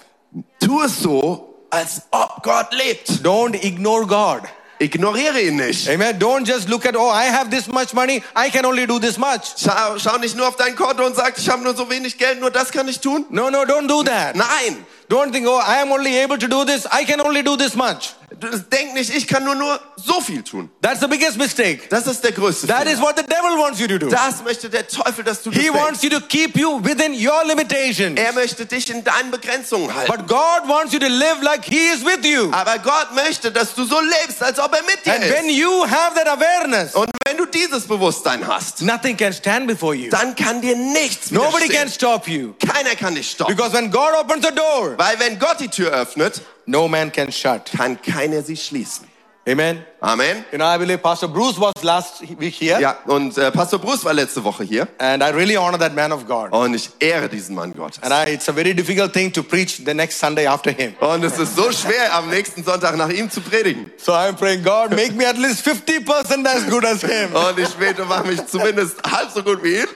[0.61, 3.09] Tu es so, als ob Gott lebt.
[3.23, 4.43] Don't ignore God.
[4.81, 5.89] Ignoriere ihn nicht.
[5.89, 6.19] Amen.
[6.19, 9.17] Don't just look at, oh, I have this much money, I can only do this
[9.19, 9.55] much.
[9.57, 12.41] Schau, schau nicht nur auf dein Konto und sag, ich habe nur so wenig Geld,
[12.41, 13.25] nur das kann ich tun.
[13.31, 14.35] No, no, don't do that.
[14.35, 17.57] Nein, Don't think, oh, I am only able to do this, I can only do
[17.57, 18.15] this much.
[18.51, 20.71] Denk nicht, ich kann nur nur so viel tun.
[20.83, 21.83] That's the biggest mistake.
[21.91, 22.93] Das ist der größte That Fehler.
[22.93, 24.09] is what the devil wants you to do.
[24.09, 25.81] Das möchte der Teufel, dass du das He denkst.
[25.83, 28.19] wants you to keep you within your limitations.
[28.21, 30.11] Er möchte dich in deinen Begrenzungen halten.
[30.11, 32.51] But God wants you to live like He is with you.
[32.53, 35.57] Aber Gott möchte, dass du so lebst, als ob er mit dir And when ist.
[35.57, 40.11] you have that awareness, Und wenn du dieses Bewusstsein hast, nothing can stand before you.
[40.11, 42.55] dann kann dir nichts Nobody can stop you.
[42.65, 43.55] Keiner kann dich stoppen.
[43.55, 47.31] Because when God opens the door, Weil wenn Gott die Tür öffnet, no man can
[47.31, 47.71] shut.
[47.77, 49.09] kann keiner sie schließen.
[49.47, 49.85] Amen.
[50.05, 50.45] Amen.
[50.53, 54.05] You know, I believe Pastor Bruce was last week here, Ja, und äh, Pastor Bruce
[54.05, 56.53] war letzte Woche hier and I really honor that man of God.
[56.53, 58.03] und ich ehre diesen Mann Gottes.
[58.03, 60.95] And I, it's a very difficult thing to preach the next Sunday after him.
[61.01, 63.91] Und es ist so schwer, am nächsten Sonntag nach ihm zu predigen.
[63.97, 67.35] So I'm praying, God, make me at least 50% as good as him.
[67.35, 69.87] Und ich bete, mach mich zumindest halb so gut wie ihn.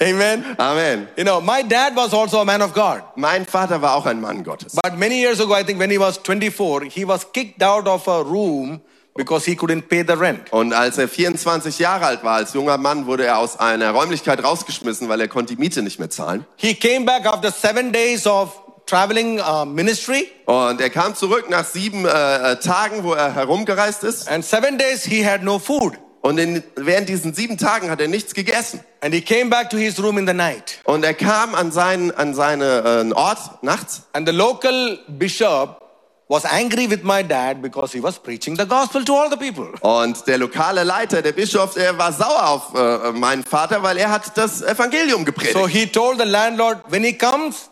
[0.00, 0.44] Amen.
[0.58, 1.06] Amen.
[1.16, 3.02] You know, my dad was also a man of God.
[3.14, 4.74] Mein Vater war auch ein Mann Gottes.
[4.82, 8.08] But many years ago, I think when he was 24, he was kicked out of
[8.08, 8.80] a room
[9.14, 10.52] because he couldn't pay the rent.
[10.52, 14.42] Und als er 24 Jahre alt war, als junger Mann, wurde er aus einer Räumlichkeit
[14.42, 16.46] rausgeschmissen, weil er konnte die Miete nicht mehr zahlen.
[16.56, 20.28] He came back after seven days of traveling uh, ministry.
[20.46, 24.28] Und er kam zurück nach sieben äh, äh, Tagen, wo er herumgereist ist.
[24.28, 25.94] And seven days he had no food.
[26.20, 28.80] Und in, während diesen sieben Tagen hat er nichts gegessen.
[29.00, 30.80] And he came back to his room in the night.
[30.84, 34.02] Und er kam an seinen an seine äh, Ort nachts.
[34.12, 35.81] And the local bishop
[36.28, 39.68] was angry with my dad because he was preaching the gospel to all the people.
[39.80, 44.10] Und der lokale Leiter, der Bischof, der war sauer auf äh, meinen Vater, weil er
[44.10, 45.58] hat das Evangelium gepredigt.
[45.58, 47.70] So he told the landlord, when he comes,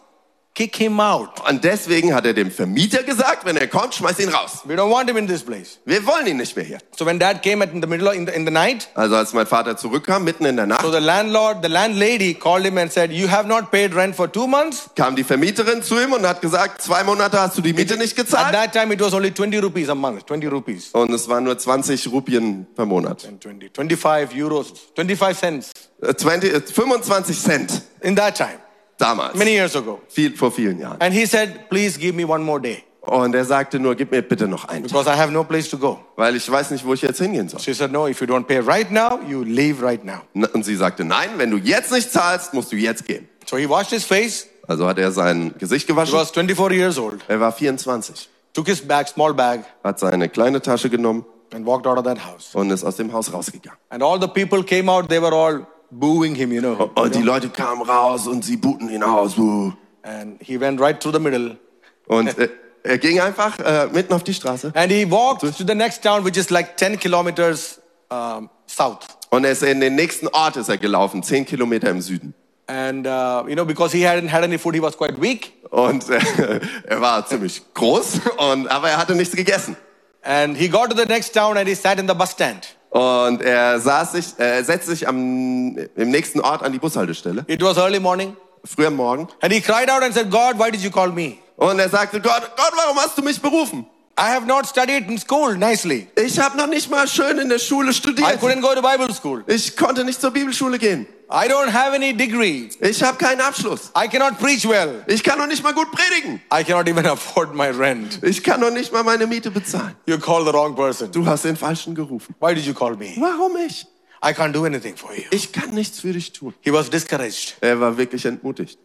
[0.55, 1.29] kick him out.
[1.49, 4.61] Und deswegen hat er dem Vermieter gesagt, wenn er kommt, schmeiß ihn raus.
[4.65, 5.79] We don't want him in this place.
[5.85, 6.79] Wir wollen ihn nicht mehr hier.
[6.97, 9.15] So when dad came at in the middle of, in the, in the night, Also
[9.17, 12.77] als mein Vater zurückkam, mitten in der so Nacht, the landlord, the landlady called him
[12.79, 14.91] and said, you have not paid rent for two months.
[14.97, 18.19] kam die Vermieterin zu ihm und hat gesagt, zwei Monate hast du die Miete nicht
[18.19, 18.53] At gezahlt.
[18.53, 20.91] that time, it was only 20 rupees a month, 20 rupees.
[20.93, 23.25] Und es waren nur 20 Rupien per Monat.
[23.27, 25.71] And 20, 25 euros, 25 cents
[26.03, 28.59] Äh, 20, äh, 25 Cent in that time,
[29.01, 29.35] damals.
[29.35, 30.01] many years ago.
[30.09, 31.01] Viel, vor vielen Jahren.
[31.01, 34.21] And he said, please give me one more day Und er sagte nur, gib mir
[34.23, 35.99] bitte noch einen Tag, because I have no place to go.
[36.17, 37.59] weil ich weiß nicht, wo ich jetzt hingehen soll.
[37.61, 40.21] She said, no, if you don't pay right now, you leave right now.
[40.53, 43.27] Und sie sagte, nein, wenn du jetzt nicht zahlst, musst du jetzt gehen.
[43.47, 44.47] So he washed his face.
[44.69, 46.13] Also hat er sein Gesicht He gewaschen.
[46.15, 47.21] was 24 years old.
[47.27, 51.87] Er war 24, Took his bag, small bag, hat seine kleine Tasche genommen and walked
[51.87, 52.51] out of that house.
[52.55, 53.79] und ist aus dem Haus rausgegangen.
[53.89, 56.91] And all the people came out, they were all booing him, you know.
[56.95, 59.35] Und die Leute kamen raus und sie buhten ihn aus.
[59.35, 59.73] buh.
[60.03, 61.59] And he went right through the middle.
[62.07, 62.49] Und äh,
[62.83, 64.73] er ging einfach äh, mitten auf die Straße.
[64.75, 69.07] And he walked to the next town, which is like 10 kilometers um, south.
[69.31, 72.35] Und er ist in den nächsten Ort ist er gelaufen, zehn Kilometer im Süden.
[72.67, 75.53] And, uh, you know, because he hadn't had any food, he was quite weak.
[75.71, 76.21] Und äh,
[76.85, 79.77] er war ziemlich groß, und, aber er hatte nichts gegessen.
[80.23, 82.77] And he got to the next town and he sat in the bus stand.
[82.91, 87.63] Und er saß sich, äh, setzte sich am, im nächsten Ort an die Bushaltestelle, It
[87.63, 88.37] was early morning.
[88.65, 89.29] früh am Morgen.
[89.41, 91.37] And he cried out and said, God, why did you call me?
[91.57, 93.87] Und er sagte, Gott, Gott, warum hast du mich berufen?
[94.19, 96.07] I have not studied in school nicely.
[96.17, 98.41] Ich habe noch nicht mal schön in der Schule I studiert.
[98.41, 99.43] couldn't go to Bible school.
[99.47, 101.07] Ich konnte nicht zur Bibelschule gehen.
[101.33, 102.69] I don't have any degree.
[102.81, 103.93] Ich habe keinen Abschluss.
[103.97, 105.05] I cannot preach well.
[105.07, 106.41] Ich kann noch nicht mal gut predigen.
[106.53, 108.19] I cannot even afford my rent.
[108.23, 109.95] Ich kann noch nicht mal meine Miete bezahlen.
[110.07, 111.11] You call the wrong person.
[111.13, 112.35] Du hast den Falschen gerufen.
[112.41, 113.13] Why did you call me?
[113.17, 113.87] Warum ich?
[114.23, 115.23] I can't do anything for you.
[115.31, 116.53] Ich kann nichts für dich tun.
[116.61, 117.57] He was discouraged.
[117.63, 118.79] Er war wirklich entmutigt.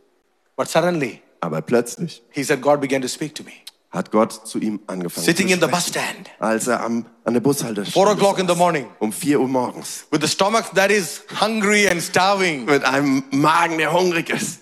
[0.55, 3.51] But suddenly, Aber plötzlich he said, God began to speak to me.
[3.95, 5.71] Hat Gott zu ihm angefangen Sitting zu in the sprechen.
[5.71, 9.39] bus stand, Als er am, an der Bushaltestelle four o'clock in the morning, um 4
[9.39, 12.65] Uhr morgens with the stomach that is hungry and starving.
[12.65, 14.59] mit einem Magen, der hungrig ist.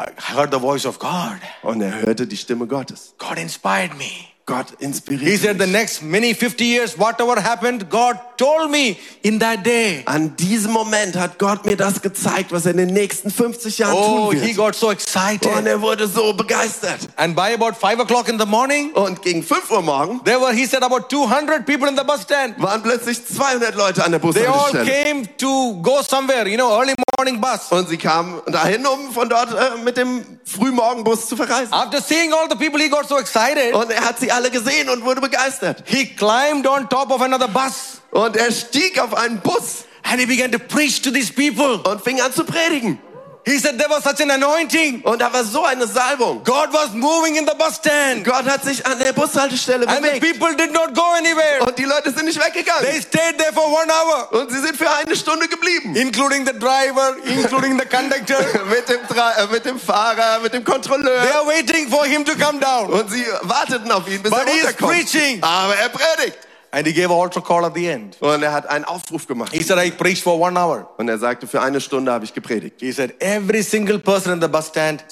[0.00, 1.38] I heard the voice of God.
[1.62, 3.14] Und er hörte die Stimme Gottes.
[3.18, 4.04] God inspired me.
[4.46, 9.38] Gott He inspiriert said, the next many 50 years, whatever happened, God told me in
[9.40, 10.02] that day.
[10.06, 13.94] An diesem Moment hat Gott mir das gezeigt, was er in den nächsten 50 Jahren
[13.94, 14.56] Oh, tun he wird.
[14.56, 15.66] got so Und excited.
[15.66, 17.00] er wurde so begeistert.
[17.16, 20.52] And by about five o'clock in the morning, Und gegen 5 Uhr morgen there were,
[20.52, 22.60] he said, about 200 people in the bus stand.
[22.62, 25.04] waren plötzlich 200 Leute an der They all Bushaltestelle.
[25.04, 27.70] came to go somewhere, you know, early morning bus.
[27.70, 31.72] Und sie kamen dahin, um von dort äh, mit dem Frühmorgenbus zu verreisen.
[31.72, 33.74] After seeing all the people, he got so excited.
[33.74, 35.82] Und er hat sie alle gesehen und wurde begeistert.
[35.86, 40.26] He climbed on top of another bus Und er stieg auf einen Bus and he
[40.26, 41.80] began to preach to these people.
[41.90, 42.98] und fing an zu predigen.
[43.44, 45.00] He said there was such an anointing.
[45.04, 46.42] Und da war so eine Salbung.
[46.44, 48.22] God was moving in the bus stand.
[48.24, 50.38] Gott hat sich an der Bushaltestelle And the bewegt.
[50.38, 51.62] people did not go anywhere.
[51.66, 52.84] Und die Leute sind nicht weggegangen.
[52.84, 55.96] They stayed there for one hour, Und sie sind für eine Stunde geblieben.
[55.96, 58.36] including the driver, including the conductor.
[58.68, 61.18] mit, dem Tra äh, mit dem Fahrer, mit dem They Kontrolleur.
[61.34, 62.90] are waiting for him to come down.
[62.92, 64.90] Und sie warteten auf ihn, bis But er he is runterkommt.
[64.92, 65.42] preaching.
[65.42, 66.38] Aber er predigt.
[66.70, 68.16] And he gave an altar call at the end.
[68.20, 69.52] Und er hat einen Aufruf gemacht.
[69.52, 70.88] He said, I preached for one hour.
[70.98, 72.76] Und er sagte, für eine Stunde habe ich gepredigt.
[72.80, 75.02] He said, every single person in the bus stand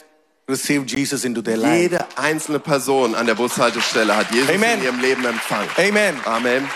[0.49, 1.75] received Jesus into their life.
[1.77, 4.79] Jede einzelne Person an der Bushaltestelle hat Jesus Amen.
[4.79, 5.69] in ihrem Leben empfangen.
[5.79, 6.15] Amen.
[6.27, 6.69] Amen.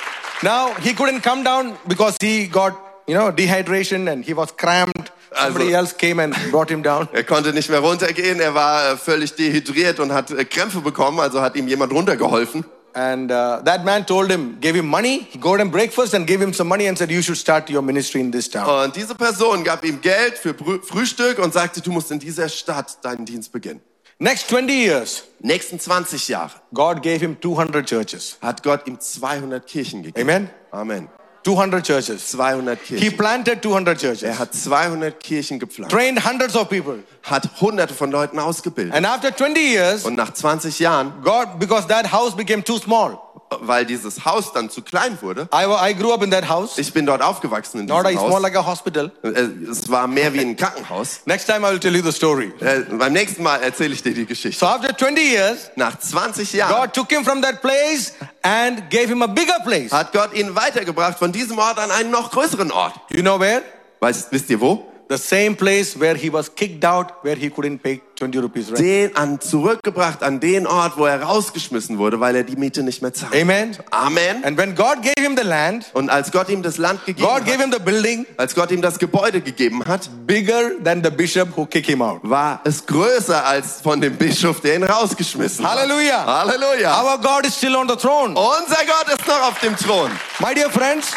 [0.43, 2.73] Now, he couldn't come down because he got
[3.07, 5.12] you know, dehydration and he was cramped.
[5.33, 7.07] Somebody Also- else came and brought him down.
[7.12, 11.21] Er konnte nicht mehr runtergehen, er war äh, völlig dehydriert und hat äh, Krämpfe bekommen,
[11.21, 12.64] also hat ihm jemand runtergeholfen.
[12.94, 15.26] And uh, that man told him, gave him money.
[15.31, 17.83] He got him breakfast and gave him some money and said, you should start your
[17.83, 18.68] ministry in this town.
[18.68, 22.48] Und diese Person gab ihm Geld für Brü Frühstück und sagte, du musst in dieser
[22.48, 23.81] Stadt deinen Dienst beginnen.
[24.18, 28.37] Next 20 years, Nächsten 20 Jahre God gave him 200 churches.
[28.42, 30.29] hat Gott ihm 200 Kirchen gegeben.
[30.29, 30.50] Amen.
[30.72, 31.09] Amen.
[31.44, 32.31] 200 churches.
[32.31, 34.22] 200 He planted 200 churches.
[34.22, 37.03] Er hat 200 Kirchen gepflanzt, Trained hundreds of people.
[37.22, 38.94] hat hunderte von Leuten ausgebildet.
[38.94, 43.18] And after 20 years, Und nach 20 Jahren, God, because that house became too small.
[43.61, 46.79] Weil dieses Haus dann zu klein wurde, I, I grew up in that house.
[46.79, 48.41] ich bin dort aufgewachsen in diesem Haus.
[48.43, 49.11] like a hospital.
[49.23, 49.29] Äh,
[49.71, 51.21] Es war mehr wie ein Krankenhaus.
[51.27, 52.53] Next time I will tell you the story.
[52.61, 54.59] Äh, beim nächsten Mal erzähle ich dir die Geschichte.
[54.59, 59.09] So after 20 years, Nach 20 Jahren God took him from that place and gave
[59.09, 59.91] him a bigger place.
[59.93, 62.95] hat Gott ihn weitergebracht von diesem Ort an einen noch größeren Ort.
[63.11, 63.63] You know where?
[64.01, 64.89] Weißt, wisst ihr wo?
[65.11, 68.79] The same place where he was kicked out, where he couldn't pay 20 rupees rent.
[68.79, 73.03] Den an, zurückgebracht an den Ort, wo er rausgeschmissen wurde, weil er die Miete nicht
[73.03, 73.35] mehr zahlt.
[73.35, 73.77] Amen.
[73.90, 74.44] Amen.
[74.44, 77.44] And when God gave him the land, Und als Gott ihm das Land gegeben God
[77.44, 81.11] gave hat, him the building als Gott ihm das Gebäude gegeben hat, bigger than the
[81.11, 82.20] bishop who kicked him out.
[82.23, 86.25] war es größer als von dem Bischof, der ihn rausgeschmissen Hallelujah.
[86.25, 86.46] hat.
[86.46, 87.03] Halleluja.
[87.03, 88.38] Our God is still on the throne.
[88.38, 90.09] Unser Gott ist noch auf dem Thron.
[90.38, 91.09] My dear friends,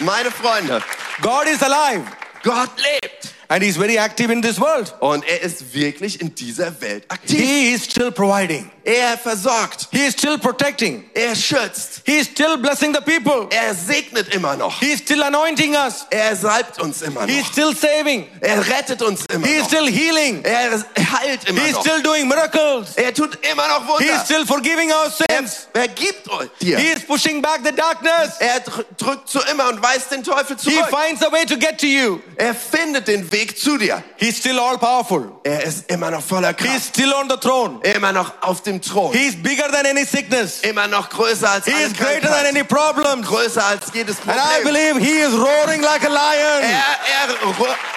[0.00, 0.82] Meine Freunde,
[1.22, 2.02] God is alive
[2.44, 3.34] Gott lebt.
[3.48, 4.94] and he's very active in this world.
[5.00, 7.40] Und er ist wirklich in dieser Welt aktiv.
[7.40, 8.70] He is still providing.
[8.84, 9.88] Er versorgt.
[9.92, 11.04] He is still protecting.
[11.14, 12.02] Er schützt.
[12.04, 13.46] He is still blessing the people.
[13.50, 14.78] Er segnet immer noch.
[14.80, 16.06] He is still anointing us.
[16.10, 17.52] Er salbt uns immer He is noch.
[17.52, 18.26] still saving.
[18.40, 19.68] Er rettet uns immer He is noch.
[19.68, 20.42] still healing.
[20.44, 20.70] Er
[21.18, 21.80] heilt immer He is noch.
[21.80, 22.94] still doing miracles.
[22.96, 24.24] Er tut immer noch He is Wunder.
[24.24, 25.68] still forgiving our Er sins.
[25.72, 26.28] vergibt
[26.60, 26.78] dir.
[26.78, 28.34] He is pushing back the darkness.
[28.38, 30.88] Er dr- drückt zu immer und weist den Teufel He zurück.
[30.90, 32.18] finds a way to get to you.
[32.36, 34.02] Er findet den Weg zu dir.
[34.16, 35.32] He's still all powerful.
[35.44, 36.86] Er ist immer noch voller He is Kraft.
[36.88, 37.80] still on the throne.
[37.82, 39.12] Immer noch auf dem Thron.
[39.12, 40.60] He is bigger than any sickness.
[40.62, 43.22] Immer noch größer als He is greater than any problem.
[43.22, 46.62] Größer als jedes And I believe he is roaring like a lion.
[46.62, 47.28] Er, er,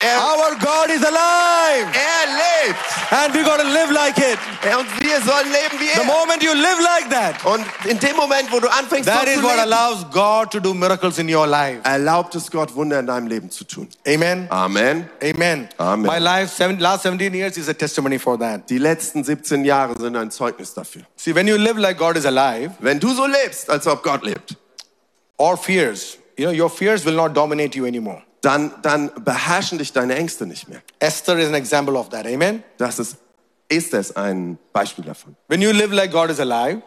[0.02, 1.88] er, Our God is alive.
[1.94, 2.28] er
[2.68, 2.78] lebt.
[3.12, 4.38] And we got to live like it.
[4.63, 6.02] Er- Und wir sollen leben wie er.
[6.02, 9.42] The moment you live like that, Und in dem Moment, wo du anfängst, that is
[9.42, 11.80] what allows God to do miracles in your life.
[11.84, 13.88] erlaubt es Gott, Wunder in deinem Leben zu tun.
[14.08, 14.48] Amen.
[14.50, 15.10] Amen.
[15.24, 15.70] Amen.
[15.78, 16.02] Amen.
[16.12, 18.70] My life, seven, last 17 years, is a testimony for that.
[18.70, 21.04] Die letzten 17 Jahre sind ein Zeugnis dafür.
[21.16, 24.24] See, when you live like God is alive, Wenn du so lebst, als ob Gott
[24.24, 24.56] lebt,
[25.38, 28.24] all fears, you know, your fears will not dominate you anymore.
[28.42, 30.82] dann, dann beherrschen dich deine Ängste nicht mehr.
[31.00, 32.26] Esther is an example of that.
[32.26, 32.64] Amen.
[32.78, 33.18] Das ist,
[33.68, 35.36] ist es ein Beispiel davon.
[35.48, 36.82] When you live like God is alive,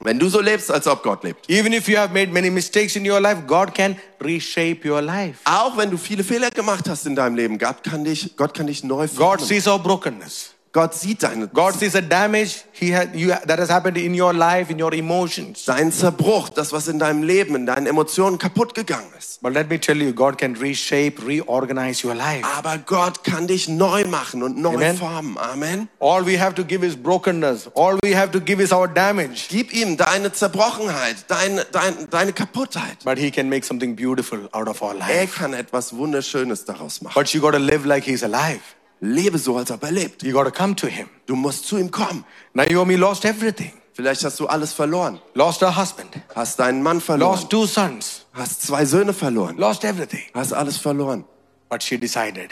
[0.00, 2.96] Wenn du so lebst, als ob Gott lebt, even if you have made many mistakes
[2.96, 5.38] in your life, God can reshape your life.
[5.46, 8.66] auch wenn du viele Fehler gemacht hast in deinem Leben, Gott kann dich, Gott kann
[8.66, 9.44] dich neu God formen.
[9.46, 10.50] sees our brokenness.
[10.76, 14.34] Gott sieht deine, God sees the damage he had, you, that has happened in your
[14.34, 15.64] life, in your emotions.
[15.64, 19.40] deinen Zerbruch, das, was in deinem Leben, in deinen Emotionen kaputt gegangen ist.
[19.40, 22.44] But let me tell you, God can reshape, reorganize your life.
[22.58, 24.96] Aber Gott kann dich neu machen und neu Amen.
[24.98, 25.38] formen.
[25.38, 25.88] Amen.
[25.98, 27.70] All we have to give is brokenness.
[27.74, 29.46] All we have to give is our damage.
[29.48, 32.98] Gib ihm deine Zerbrochenheit, deine, dein, deine Kaputtheit.
[33.02, 35.36] But he can make something beautiful out of our Er life.
[35.38, 37.14] kann etwas Wunderschönes daraus machen.
[37.14, 38.60] But you got to live like he's alive.
[39.00, 40.22] Lebe so, als ob er lebt.
[40.22, 41.08] You got to come to him.
[41.26, 42.24] Du musst zu ihm kommen.
[42.54, 43.72] Naomi lost everything.
[43.92, 45.20] Vielleicht hast du alles verloren.
[45.34, 46.10] Lost her husband.
[46.34, 47.32] Hast deinen Mann verloren.
[47.32, 48.26] Lost two sons.
[48.32, 49.56] Hast zwei Söhne verloren.
[49.56, 50.22] Lost everything.
[50.34, 51.24] Hast alles verloren.
[51.68, 52.50] But she decided,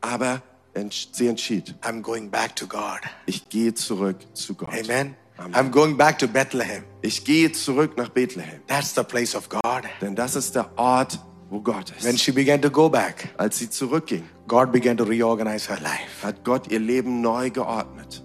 [0.00, 0.42] Aber
[0.74, 3.00] entsch- sie entschied, I'm going back to God.
[3.26, 4.68] ich gehe zurück zu Gott.
[4.70, 5.16] Amen.
[5.38, 5.54] Amen.
[5.54, 6.84] I'm going back to Bethlehem.
[7.00, 8.60] Ich gehe zurück nach Bethlehem.
[8.66, 9.82] That's the place of God.
[10.00, 11.18] Denn das ist der Ort,
[11.50, 12.22] wo Gott When ist.
[12.22, 16.22] she began to go back, Als sie zurückging, God began to reorganize her life.
[16.22, 18.22] hat Gott ihr Leben neu geordnet.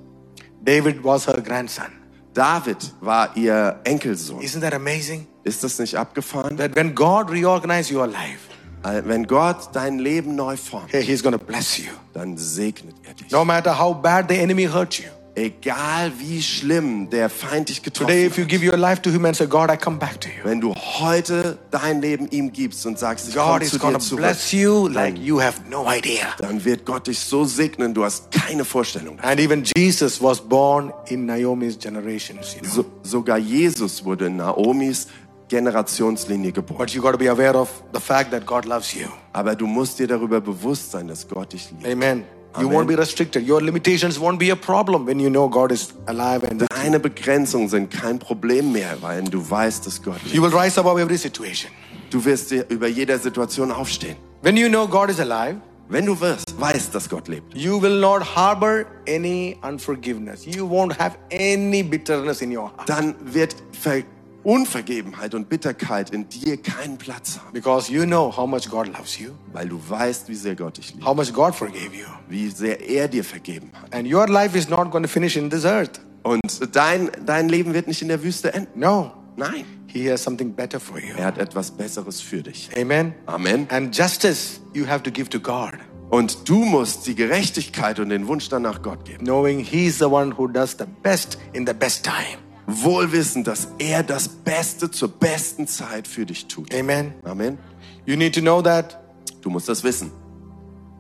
[0.62, 1.88] David was her grandson.
[2.34, 4.41] David war ihr Enkelsohn.
[4.41, 5.27] Isn't that amazing?
[5.43, 6.58] Ist das nicht abgefahren?
[6.58, 8.49] That when God reorganizes your life,
[8.84, 11.91] Wenn Gott dein Leben neu formt, hey, He's going to bless you.
[12.13, 13.32] dann segnet er dich.
[13.32, 15.10] No matter how bad the enemy hurt you.
[15.38, 18.50] Egal wie schlimm der Feind dich getroffen Today, if you hat.
[18.50, 20.43] give your life to Him and say, God, I come back to you.
[20.43, 23.93] Wenn du heute dein Leben ihm gibst und sagst, ich God komme is zu dir
[23.93, 26.26] to zurück, bless you like you have no idea.
[26.39, 29.19] dann wird Gott dich so segnen, du hast keine Vorstellung.
[29.19, 32.71] And even Jesus was born in Naomi's generations, you know.
[32.71, 35.08] So, sogar Jesus wurde in Naomis
[35.50, 36.80] Generationslinie geboren.
[36.80, 39.07] But you got to be aware of the fact that God loves you.
[39.34, 41.86] Aber du musst dir darüber bewusst sein, dass Gott dich liebt.
[41.86, 42.24] Amen.
[42.60, 43.48] You won't be restricted.
[43.48, 47.70] Your limitations won't be a problem when you know God is alive and Deine Begrenzungen
[47.70, 50.54] sind kein Problem mehr, weil du weißt, dass Gott you liebt.
[50.54, 51.72] will rise above every situation.
[52.10, 54.16] Du wirst über jeder Situation aufstehen.
[54.41, 55.58] When you know God is alive,
[55.89, 60.45] Wenn du wirst, weißt, dass Gott lebt, you will not harbor any unforgiveness.
[60.45, 64.04] You won't have any bitterness in your heart dann wird Ver
[64.48, 69.20] Unvergebenheit und Bitterkeit in dir keinen Platz haben, because you know how much God loves
[69.20, 72.06] you, weil du weißt, wie sehr Gott dich liebt, how much God forgave you.
[72.30, 73.93] wie sehr er dir vergeben hat.
[73.93, 76.00] And your life is not going to finish in this earth.
[76.24, 76.39] Und
[76.74, 78.80] dein, dein Leben wird nicht in der Wüste enden.
[78.80, 81.14] No, Nein, He has something better for you.
[81.18, 82.70] er hat etwas Besseres für dich.
[82.80, 83.14] Amen.
[83.26, 83.68] Amen.
[83.70, 85.74] And justice you have to give to God,
[86.10, 89.26] Und du musst die Gerechtigkeit und den Wunsch danach Gott geben.
[89.26, 92.38] knowing He's the one who does the best in the best time.
[92.68, 96.74] Wohl wissend, dass er das Beste zur besten Zeit für dich tut.
[96.76, 97.13] Amen.
[97.24, 97.57] Amen.
[98.05, 98.99] You need to know that
[99.41, 100.11] Du musst das wissen.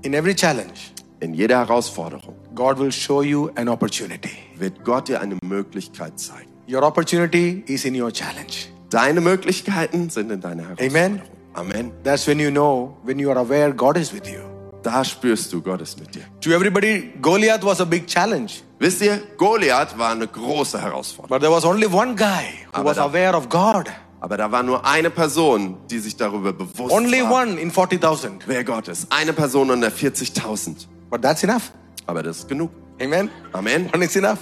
[0.03, 4.29] in every challenge, In jeder Herausforderung God will show you an opportunity.
[4.55, 6.49] wird Gott dir eine Möglichkeit zeigen.
[6.69, 8.69] Your opportunity is in your challenge.
[8.89, 11.21] Deine Möglichkeiten sind in deiner Herausforderung.
[11.53, 11.91] Amen.
[12.03, 14.39] That's when you know, when you are aware God is with you.
[14.87, 16.21] Da spürst du, Gott ist mit dir.
[16.39, 18.53] To everybody, Goliath was a big challenge.
[18.79, 21.27] Wisst ihr, Goliath war eine große Herausforderung.
[21.29, 22.23] But there was only one guy
[22.67, 23.89] who Aber was da- aware of God.
[24.21, 28.47] Aber da war nur eine Person, die sich darüber bewusst Only war, one in 40,000.
[28.47, 29.11] wer Gott ist.
[29.11, 30.87] Eine Person unter 40.000.
[31.09, 31.71] But that's enough.
[32.05, 32.71] Aber das ist genug.
[33.01, 33.29] Amen.
[33.51, 33.89] Amen.
[33.93, 34.39] One is enough.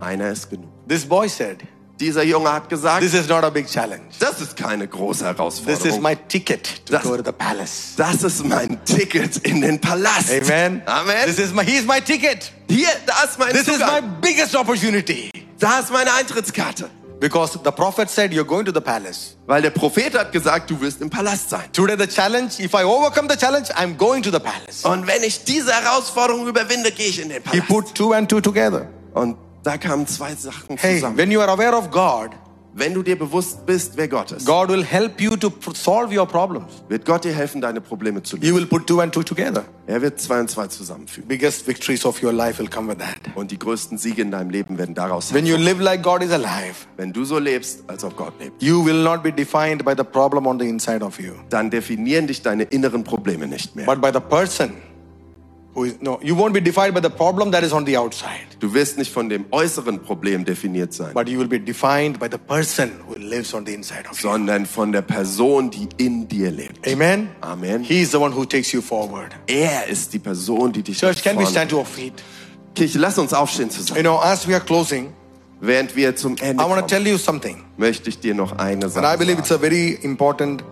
[0.00, 0.68] Einer ist genug.
[0.88, 1.58] This boy said,
[2.00, 4.02] Dieser Junge hat gesagt, This is not a big challenge.
[4.18, 6.02] das ist keine große This is Herausforderung.
[6.02, 7.94] my ticket to Das- go to the palace.
[7.96, 10.30] Das ist mein Ticket in den Palast.
[10.30, 10.82] Amen.
[10.86, 11.16] Amen.
[11.26, 12.50] This is my, he's my ticket.
[12.68, 14.20] Hier, da ist mein This is my Zugang.
[14.20, 15.30] biggest opportunity.
[15.60, 16.90] Da ist meine Eintrittskarte.
[17.20, 19.36] Because the prophet said, You're going to the palace.
[19.46, 21.62] Weil der Prophet hat gesagt, du wirst im Palast sein.
[21.72, 24.84] Today, the challenge, if I overcome the challenge, I'm going to the palace.
[24.84, 27.68] Und wenn ich diese Herausforderung überwinde, gehe ich in den He Palast.
[27.68, 28.88] put two and two together.
[29.14, 31.16] Und da kamen zwei Sachen Hey, zusammen.
[31.18, 32.30] when you are aware of God,
[32.76, 36.26] Wenn du dir bewusst bist, wer Gott ist, God will help you to solve your
[36.26, 36.72] problems.
[36.88, 38.48] wird Gott dir helfen, deine Probleme zu lösen.
[38.48, 39.62] You will put two and two together.
[39.86, 41.28] Er wird zwei und zwei zusammenfügen.
[41.28, 43.14] Biggest victories of your life will come with that.
[43.36, 46.32] Und die größten Siege in deinem Leben werden daraus When you live like God is
[46.32, 49.92] alive, Wenn du so lebst, als ob Gott lebt, you will not be defined by
[49.96, 53.86] the problem on the inside of you, dann definieren dich deine inneren Probleme nicht mehr.
[53.86, 54.72] but by the person
[56.00, 58.96] no, you won't be defined by the problem that is on the outside, Du wirst
[58.96, 62.92] nicht von dem äußeren Problem definiert sein, but you will be defined by the person
[63.08, 64.30] who lives on the inside of you.
[64.30, 66.86] sondern von der Person, die in dir lebt.
[66.86, 67.30] Amen.
[67.40, 67.82] Amen.
[67.82, 69.32] He is the one who takes you forward.
[69.48, 72.14] Er ist die Person, die dich Church, can we stand to our feet?
[72.74, 73.96] Kirche, lass uns aufstehen zusammen.
[73.98, 75.12] You know, as we are closing,
[75.60, 78.92] Während wir zum Ende I kommen, tell you something, möchte ich dir noch eine and
[78.92, 79.64] I Sache believe it's sagen.
[79.64, 80.62] a very important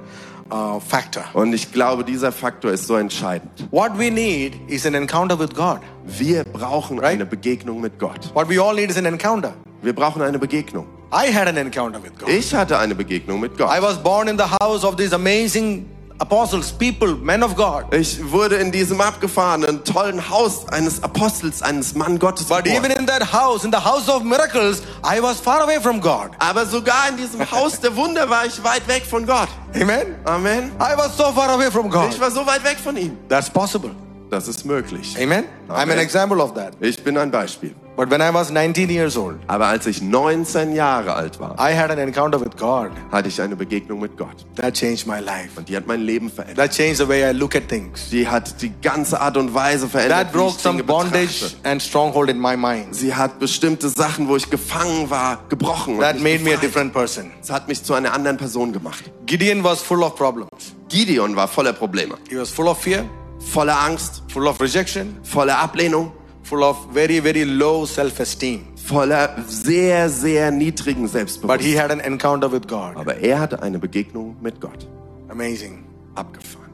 [0.53, 1.24] uh, factor.
[1.34, 3.50] Und ich glaube, dieser Faktor ist so entscheidend.
[3.70, 5.80] What we need is an encounter with God.
[6.05, 7.14] Wir brauchen Right?
[7.14, 8.30] eine Begegnung mit Gott.
[8.34, 9.55] What we all need is an encounter.
[9.82, 10.86] Wir brauchen eine Begegnung.
[11.12, 12.28] I had an encounter with God.
[12.28, 13.68] Ich hatte eine Begegnung mit Gott.
[13.70, 15.86] I was born in the house of these amazing
[16.18, 17.92] apostles, people, men of God.
[17.92, 22.84] Ich wurde in diesem abgefahrenen, tollen Haus eines Apostels, eines Mann Gottes But geboren.
[22.84, 26.30] even in that house, in the house of miracles, I was far away from God.
[26.38, 29.48] Aber sogar in diesem Haus der Wunder war ich weit weg von Gott.
[29.74, 30.14] Amen.
[30.24, 30.72] Amen.
[30.80, 32.20] I was so far away from Ich God.
[32.20, 33.16] war so weit weg von ihm.
[33.28, 33.90] That's possible.
[34.30, 35.16] Das ist möglich.
[35.20, 35.44] Amen.
[35.68, 35.98] I'm an Amen.
[35.98, 36.72] example of that.
[36.80, 37.74] Ich bin ein Beispiel.
[37.95, 41.76] But when I was 19 years old, Aber als ich 19 Jahre alt war, I
[41.76, 42.90] had an encounter with God.
[43.11, 44.47] hatte ich eine Begegnung mit Gott.
[44.57, 45.51] That changed my life.
[45.57, 46.57] Und die hat mein Leben verändert.
[46.57, 48.09] That changed the way I look at things.
[48.11, 51.40] Die hat die ganze Art und Weise verändert, That wie broke ich some Dinge bondage
[51.45, 51.68] betrachte.
[51.68, 52.95] and stronghold in my mind.
[52.95, 56.01] Sie hat bestimmte Sachen, wo ich gefangen war, gebrochen.
[56.01, 57.30] That made me a different person.
[57.43, 59.05] Es hat mich zu einer anderen Person gemacht.
[59.26, 60.49] Gideon was full of problems.
[60.88, 63.05] Gideon war voller Probleme, He was full of fear,
[63.38, 66.12] voller Angst, full of rejection, voller Ablehnung,
[66.53, 68.66] full of very, very low self esteem.
[68.76, 71.09] voller sehr, sehr niedrigen
[71.42, 72.96] But he had an encounter with God.
[72.96, 74.86] Aber er hatte eine Begegnung mit Gott.
[75.30, 75.84] Amazing.
[76.14, 76.70] Abgefahren.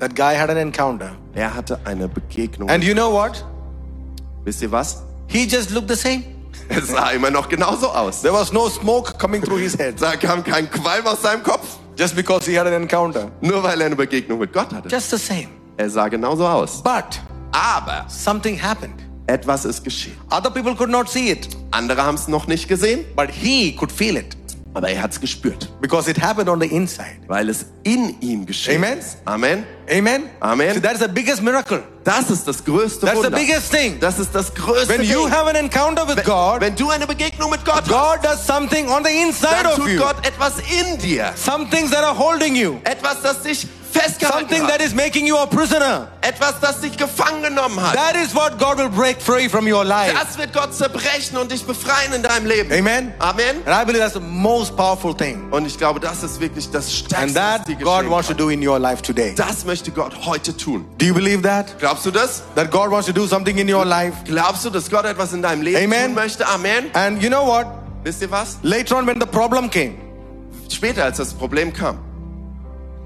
[0.00, 1.12] That guy had an encounter.
[1.34, 2.68] Er hatte eine Begegnung.
[2.68, 3.44] And you know what?
[4.44, 5.04] Wisst ihr was?
[5.28, 6.24] He just looked the same.
[6.68, 8.22] Es sah immer noch genauso aus.
[8.22, 11.78] There was no smoke coming through his head Da kam kein Qualm aus seinem Kopf.
[11.96, 13.30] just because he had an encounter.
[13.40, 14.88] Nur weil er eine Begegnung mit Gott hatte.
[14.88, 15.48] Just the same.
[15.76, 16.82] Er sah genauso aus.
[16.82, 17.20] But
[17.52, 19.11] Aber something happened.
[19.26, 20.16] Etwas ist geschehen.
[20.30, 23.92] Other people could not see it, Andere haben es noch nicht gesehen, but he could
[23.92, 24.36] feel it
[24.74, 27.18] aber er hat es gespürt, because it happened on the inside.
[27.26, 28.98] weil es in ihm geschehen Amen.
[28.98, 29.18] ist.
[29.26, 29.66] Amen.
[29.90, 30.22] Amen.
[30.40, 30.74] Amen.
[30.74, 31.82] See, that's the biggest miracle.
[32.04, 33.38] Das ist das größte That's the Wunder.
[33.38, 34.00] biggest thing.
[34.00, 35.30] Das ist das größte When you Ding.
[35.30, 38.46] have an encounter with wenn, God, wenn du eine Begegnung mit Gott hast, God does
[38.46, 39.98] something on the inside dann of tut you.
[39.98, 41.32] Gott etwas in dir.
[41.36, 42.76] Some things that are holding you.
[42.84, 44.86] Etwas, das dich festgehalten something that hat.
[44.86, 46.08] is making you a prisoner.
[46.20, 47.94] Etwas, das dich gefangen genommen hat.
[47.94, 50.14] That is what God will break free from your life.
[50.14, 52.72] Das wird Gott zerbrechen und dich befreien in deinem Leben.
[52.72, 53.12] Amen.
[53.18, 53.56] Amen.
[53.66, 55.50] And I believe that's the most powerful thing.
[55.50, 58.34] Und ich glaube, das ist wirklich das And Stärkste, was that dir God wants to
[58.34, 59.34] do in your life today.
[59.34, 60.84] Das möchte Gott heute tun.
[60.98, 61.78] Do you believe that?
[61.78, 62.42] Glaubst du das?
[62.54, 64.16] That God wants to do something in your life?
[64.24, 66.06] Glaubst du, dass Gott etwas in deinem Leben Amen.
[66.06, 66.46] tun möchte?
[66.46, 66.90] Amen.
[66.94, 67.66] And you know what?
[68.04, 68.58] Wisst ihr was?
[68.62, 69.94] Later on, when the problem came,
[70.68, 71.98] Später, als das Problem kam,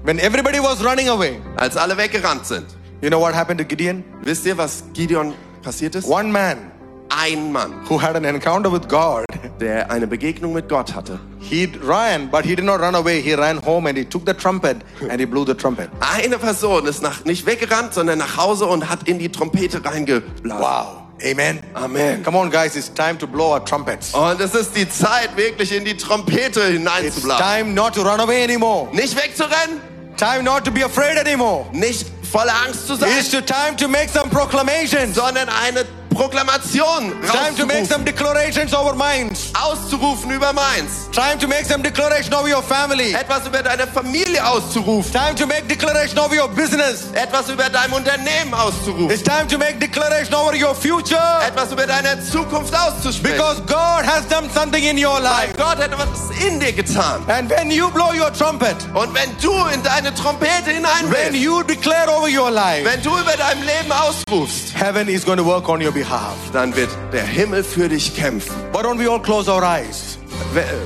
[0.07, 2.65] when everybody was running away, als alle weggerannt sind,
[3.01, 4.03] you know what happened to Gideon?
[4.23, 6.07] wisst ihr, was Gideon passiert ist?
[6.07, 6.71] One man
[7.09, 9.25] Ein Mann, who had an encounter with God,
[9.59, 11.19] der eine Begegnung mit Gott hatte.
[11.39, 13.21] he ran, but he did not run away.
[13.21, 14.77] He ran home and he took the trumpet
[15.09, 15.89] and he blew the trumpet.
[15.99, 20.61] Eine Person ist nach, nicht weggerannt, sondern nach Hause und hat in die Trompete reingeblasen.
[20.61, 21.03] Wow.
[21.23, 21.59] Amen.
[21.73, 22.21] Amen.
[22.23, 24.13] Come on, guys, it's time to blow our trumpets.
[24.13, 27.43] Und es ist die Zeit, wirklich in die Trompete It's hineinzublasen.
[27.45, 28.89] time not to run away anymore.
[28.93, 29.81] Nicht wegzurennen,
[30.17, 31.67] Time not to be afraid anymore.
[31.73, 35.15] nicht voller Angst zu sein, It's to time to make some proclamations.
[35.15, 35.85] sondern eine
[36.17, 39.51] Proklamation Time to make some declarations over minds.
[39.53, 41.07] auszurufen über Mainz.
[41.11, 43.13] Time to make some declaration over your family.
[43.13, 45.13] Etwas über deine Familie auszurufen.
[45.13, 47.11] Time to make declaration over your business.
[47.13, 49.11] Etwas über dein Unternehmen auszurufen.
[49.11, 51.21] It's time to make declaration over your future.
[51.47, 53.37] Etwas über deine Zukunft auszusprechen.
[53.37, 55.53] Because God has done something in your Weil life.
[55.55, 57.21] Gott hat etwas in dir getan.
[57.29, 61.61] And when you blow your trumpet, Und wenn du in deine Trompete hinein when you
[61.63, 65.69] declare over your life, wenn du über dein Leben ausrufst, heaven is going to work
[65.69, 66.06] on your behalf.
[66.53, 68.53] Dann wird der Himmel für dich kämpfen.
[68.71, 70.17] Why don't we all close our eyes?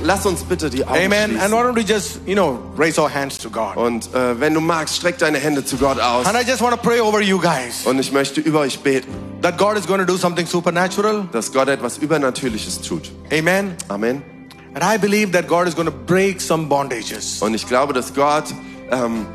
[0.02, 1.30] Lass uns bitte die Augen Amen.
[1.30, 1.52] And schließen.
[1.52, 3.76] why don't we just, you know, raise our hands to God?
[3.76, 6.26] Und äh, wenn du magst, streck deine Hände zu Gott aus.
[6.26, 9.08] And I just want to pray over you guys Und ich möchte über euch beten,
[9.42, 11.28] that God is going to do something supernatural.
[11.32, 13.10] dass Gott etwas Übernatürliches tut.
[13.32, 13.76] Amen.
[13.88, 14.22] Amen.
[14.74, 18.14] And I believe that God is going to break some bondages, Und ich glaube, dass
[18.14, 18.44] Gott
[18.90, 19.26] ähm,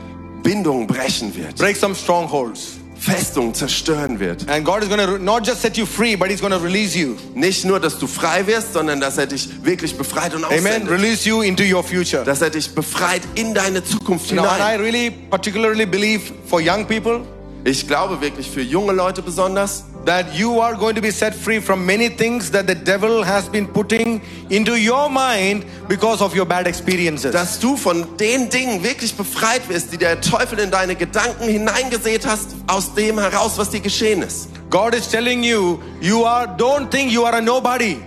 [0.44, 2.77] Bindungen brechen wird, break some strongholds.
[3.00, 4.50] Festungen zerstören wird.
[4.50, 6.98] And God is going to not just set you free, but He's going to release
[6.98, 7.16] you.
[7.36, 10.58] Nicht nur, dass du frei wirst, sondern dass er dich wirklich befreit und Amen.
[10.60, 10.90] aussendet.
[10.90, 12.24] Release you into your future.
[12.24, 14.82] Dass er dich befreit in deine Zukunft know, and I hinein.
[14.82, 17.22] really particularly believe for young people
[17.64, 21.60] Ich glaube wirklich für junge Leute besonders, that you are going to be set free
[21.60, 26.46] from many things that the devil has been putting into your mind because of your
[26.46, 27.34] bad experiences.
[27.34, 32.26] dass du von den Dingen wirklich befreit wirst, die der Teufel in deine Gedanken hineingesät
[32.26, 34.50] hast, aus dem heraus, was dir geschehen ist.
[34.70, 37.98] God is telling you, you are, don't think you are a nobody.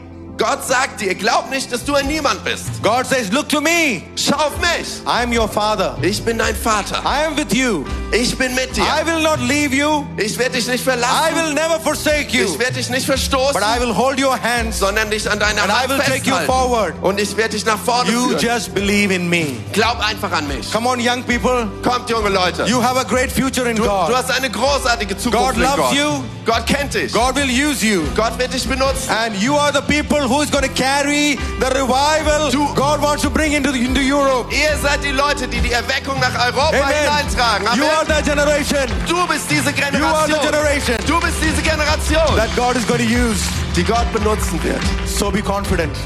[0.41, 2.83] Gott sagt dir, glaub nicht, dass du ein Niemand bist.
[2.83, 4.03] God says, look to me.
[4.17, 4.89] Schau auf mich.
[5.07, 5.99] I am your father.
[6.01, 7.03] Ich bin dein Vater.
[7.05, 7.85] I am with you.
[8.11, 8.83] Ich bin mit dir.
[8.85, 10.07] I will not leave you.
[10.17, 11.35] Ich werde dich nicht I verlassen.
[11.37, 12.47] will never forsake you.
[12.47, 14.79] Ich werde dich nicht verstoßen, But I will hold your hands.
[14.79, 16.95] sondern dich an deiner And I Hand will take you forward.
[17.03, 18.41] Und ich werde dich nach vorne You führen.
[18.41, 19.47] just believe in me.
[19.75, 20.73] Glaub einfach an mich.
[20.73, 21.69] Come on, young people.
[21.85, 22.65] Kommt, junge Leute.
[22.65, 24.15] You have a great future in Du, du God.
[24.17, 25.93] hast eine großartige Zukunft God loves Gott.
[25.95, 26.25] you.
[26.47, 27.13] Gott kennt dich.
[27.13, 28.01] God will use you.
[28.17, 29.11] Gott wird dich benutzen.
[29.11, 33.23] And you are the people who is going to carry the revival Du- God wants
[33.23, 34.47] to bring into, into Europe.
[34.53, 37.67] Ihr seid die Leute, die die Erweckung nach Europa hineintragen.
[37.77, 38.17] You are Amen.
[38.17, 40.97] the generation Du bist diese You are the Generation.
[40.97, 40.97] generation.
[41.07, 43.43] Du bist diese Generation, that God is going to use.
[43.75, 44.81] die Gott benutzen wird.
[45.09, 45.97] So be confident.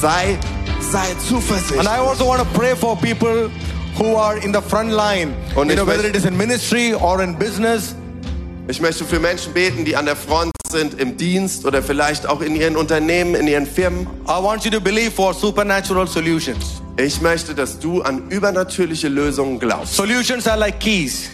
[0.00, 0.38] Sei,
[0.80, 1.82] sei And zuversichtlich.
[1.88, 3.50] I also want to pray for people
[3.98, 5.34] who are in the front line.
[5.56, 7.94] Und you know, whether it is in ministry or in business.
[8.68, 12.40] Ich möchte für Menschen beten, die an der Front sind, im Dienst oder vielleicht auch
[12.42, 14.06] in ihren Unternehmen, in ihren Firmen.
[14.28, 16.82] I want you to believe for supernatural solutions.
[16.98, 19.94] Ich möchte, dass du an übernatürliche Lösungen glaubst.
[19.94, 21.30] Solutions are like keys.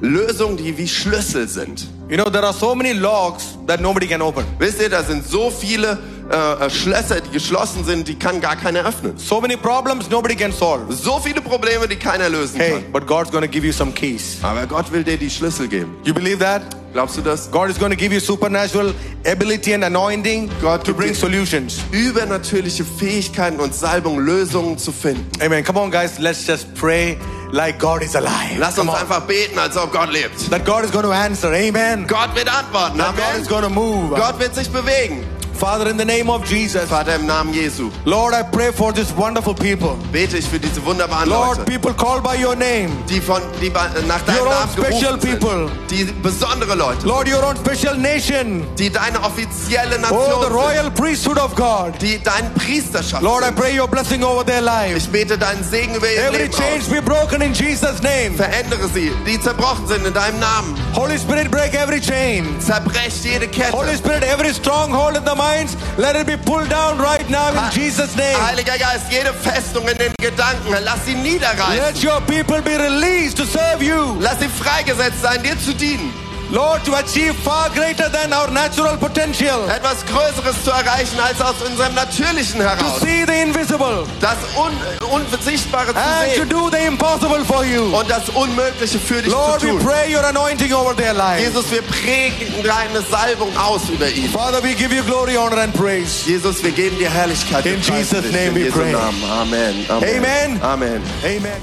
[0.00, 1.86] Lösungen, die wie Schlüssel sind.
[2.08, 4.44] You know, there are so many locks that nobody can open.
[4.58, 5.98] Wisst ihr, da sind so viele
[6.30, 9.16] äh, äh, Schlösser, die geschlossen sind, die kann gar keiner öffnen.
[9.16, 10.92] So many problems nobody can solve.
[10.92, 12.92] So viele Probleme, die keiner lösen Hey, kann.
[12.92, 14.38] but God's to give you some keys.
[14.42, 15.96] Aber Gott will dir die Schlüssel geben.
[16.04, 16.62] You believe that?
[16.92, 17.50] Glaubst du das?
[17.50, 18.92] God is going to give you supernatural
[19.24, 21.80] ability and anointing God to bring solutions.
[21.90, 25.26] Übernatürliche Fähigkeiten und Salbung, Lösungen zu finden.
[25.40, 25.64] Amen.
[25.64, 26.18] Come on, guys.
[26.18, 27.16] Let's just pray
[27.50, 28.58] like God is alive.
[28.58, 29.06] Lass Come uns on.
[29.06, 30.50] einfach beten, als ob Gott lebt.
[30.50, 31.52] That God is going to answer.
[31.54, 32.06] Amen.
[32.06, 32.98] Gott wird antworten.
[32.98, 33.40] That God Amen.
[33.40, 34.10] is going to move.
[34.14, 35.24] Gott wird sich bewegen.
[35.62, 39.12] Father, in the name of Jesus, Vater, im Namen Jesu, Lord, I pray for these
[39.16, 39.96] wonderful people.
[40.10, 42.90] bete ich für diese wunderbaren Lord, Leute, people called by your name.
[43.08, 43.70] die, von, die
[44.08, 45.38] nach deinem Your own Namen special gerufen sind.
[45.38, 45.70] people.
[45.88, 48.66] Die besondere Leute, Lord, your own special nation.
[48.76, 50.52] die deine offizielle Oh, Nation the sind.
[50.52, 51.94] royal priesthood of God.
[52.00, 53.56] Die dein Priesterschaft Lord, I sind.
[53.56, 55.04] pray your blessing over their lives.
[55.04, 56.90] Ich bete deinen Segen über ihr Every Leben chains aus.
[56.92, 58.34] be broken in Jesus' name.
[58.36, 60.74] Verändere sie, die zerbrochen sind in deinem Namen.
[60.96, 62.46] Holy Spirit, break every chain.
[62.60, 63.96] Zerbrech jede Holy Kette.
[63.98, 68.16] Spirit, every stronghold in the minds, let it be pulled down right now in Jesus'
[68.16, 68.36] name.
[68.36, 71.76] Heiliger Geist, jede Festung in den Gedanken, lass sie niederreißen.
[71.76, 74.16] Let your people be released to serve you.
[74.20, 76.12] Lass sie freigesetzt sein, dir zu dienen.
[76.52, 79.66] Lord, to achieve far greater than our natural potential.
[79.70, 83.00] Etwas Größeres zu erreichen als aus unserem Natürlichen To heraus.
[83.00, 84.72] see the invisible Das Un
[85.10, 87.84] Unsichtbare zu and to sehen do the impossible for you.
[87.96, 89.78] und das Unmögliche für dich Lord, zu we tun.
[89.80, 91.40] pray your anointing over their lives.
[91.42, 94.28] Jesus, wir prägen deine Salbung aus über ihn.
[94.30, 96.26] Father, we give you glory, honor, and praise.
[96.26, 97.64] Jesus, wir geben dir Herrlichkeit.
[97.64, 98.92] In Jesus' name In we Jesu pray.
[98.92, 99.24] Namen.
[99.24, 99.86] Amen.
[99.88, 100.60] Amen.
[100.62, 101.02] Amen.
[101.24, 101.62] Amen.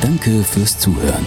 [0.00, 1.26] Danke fürs Zuhören.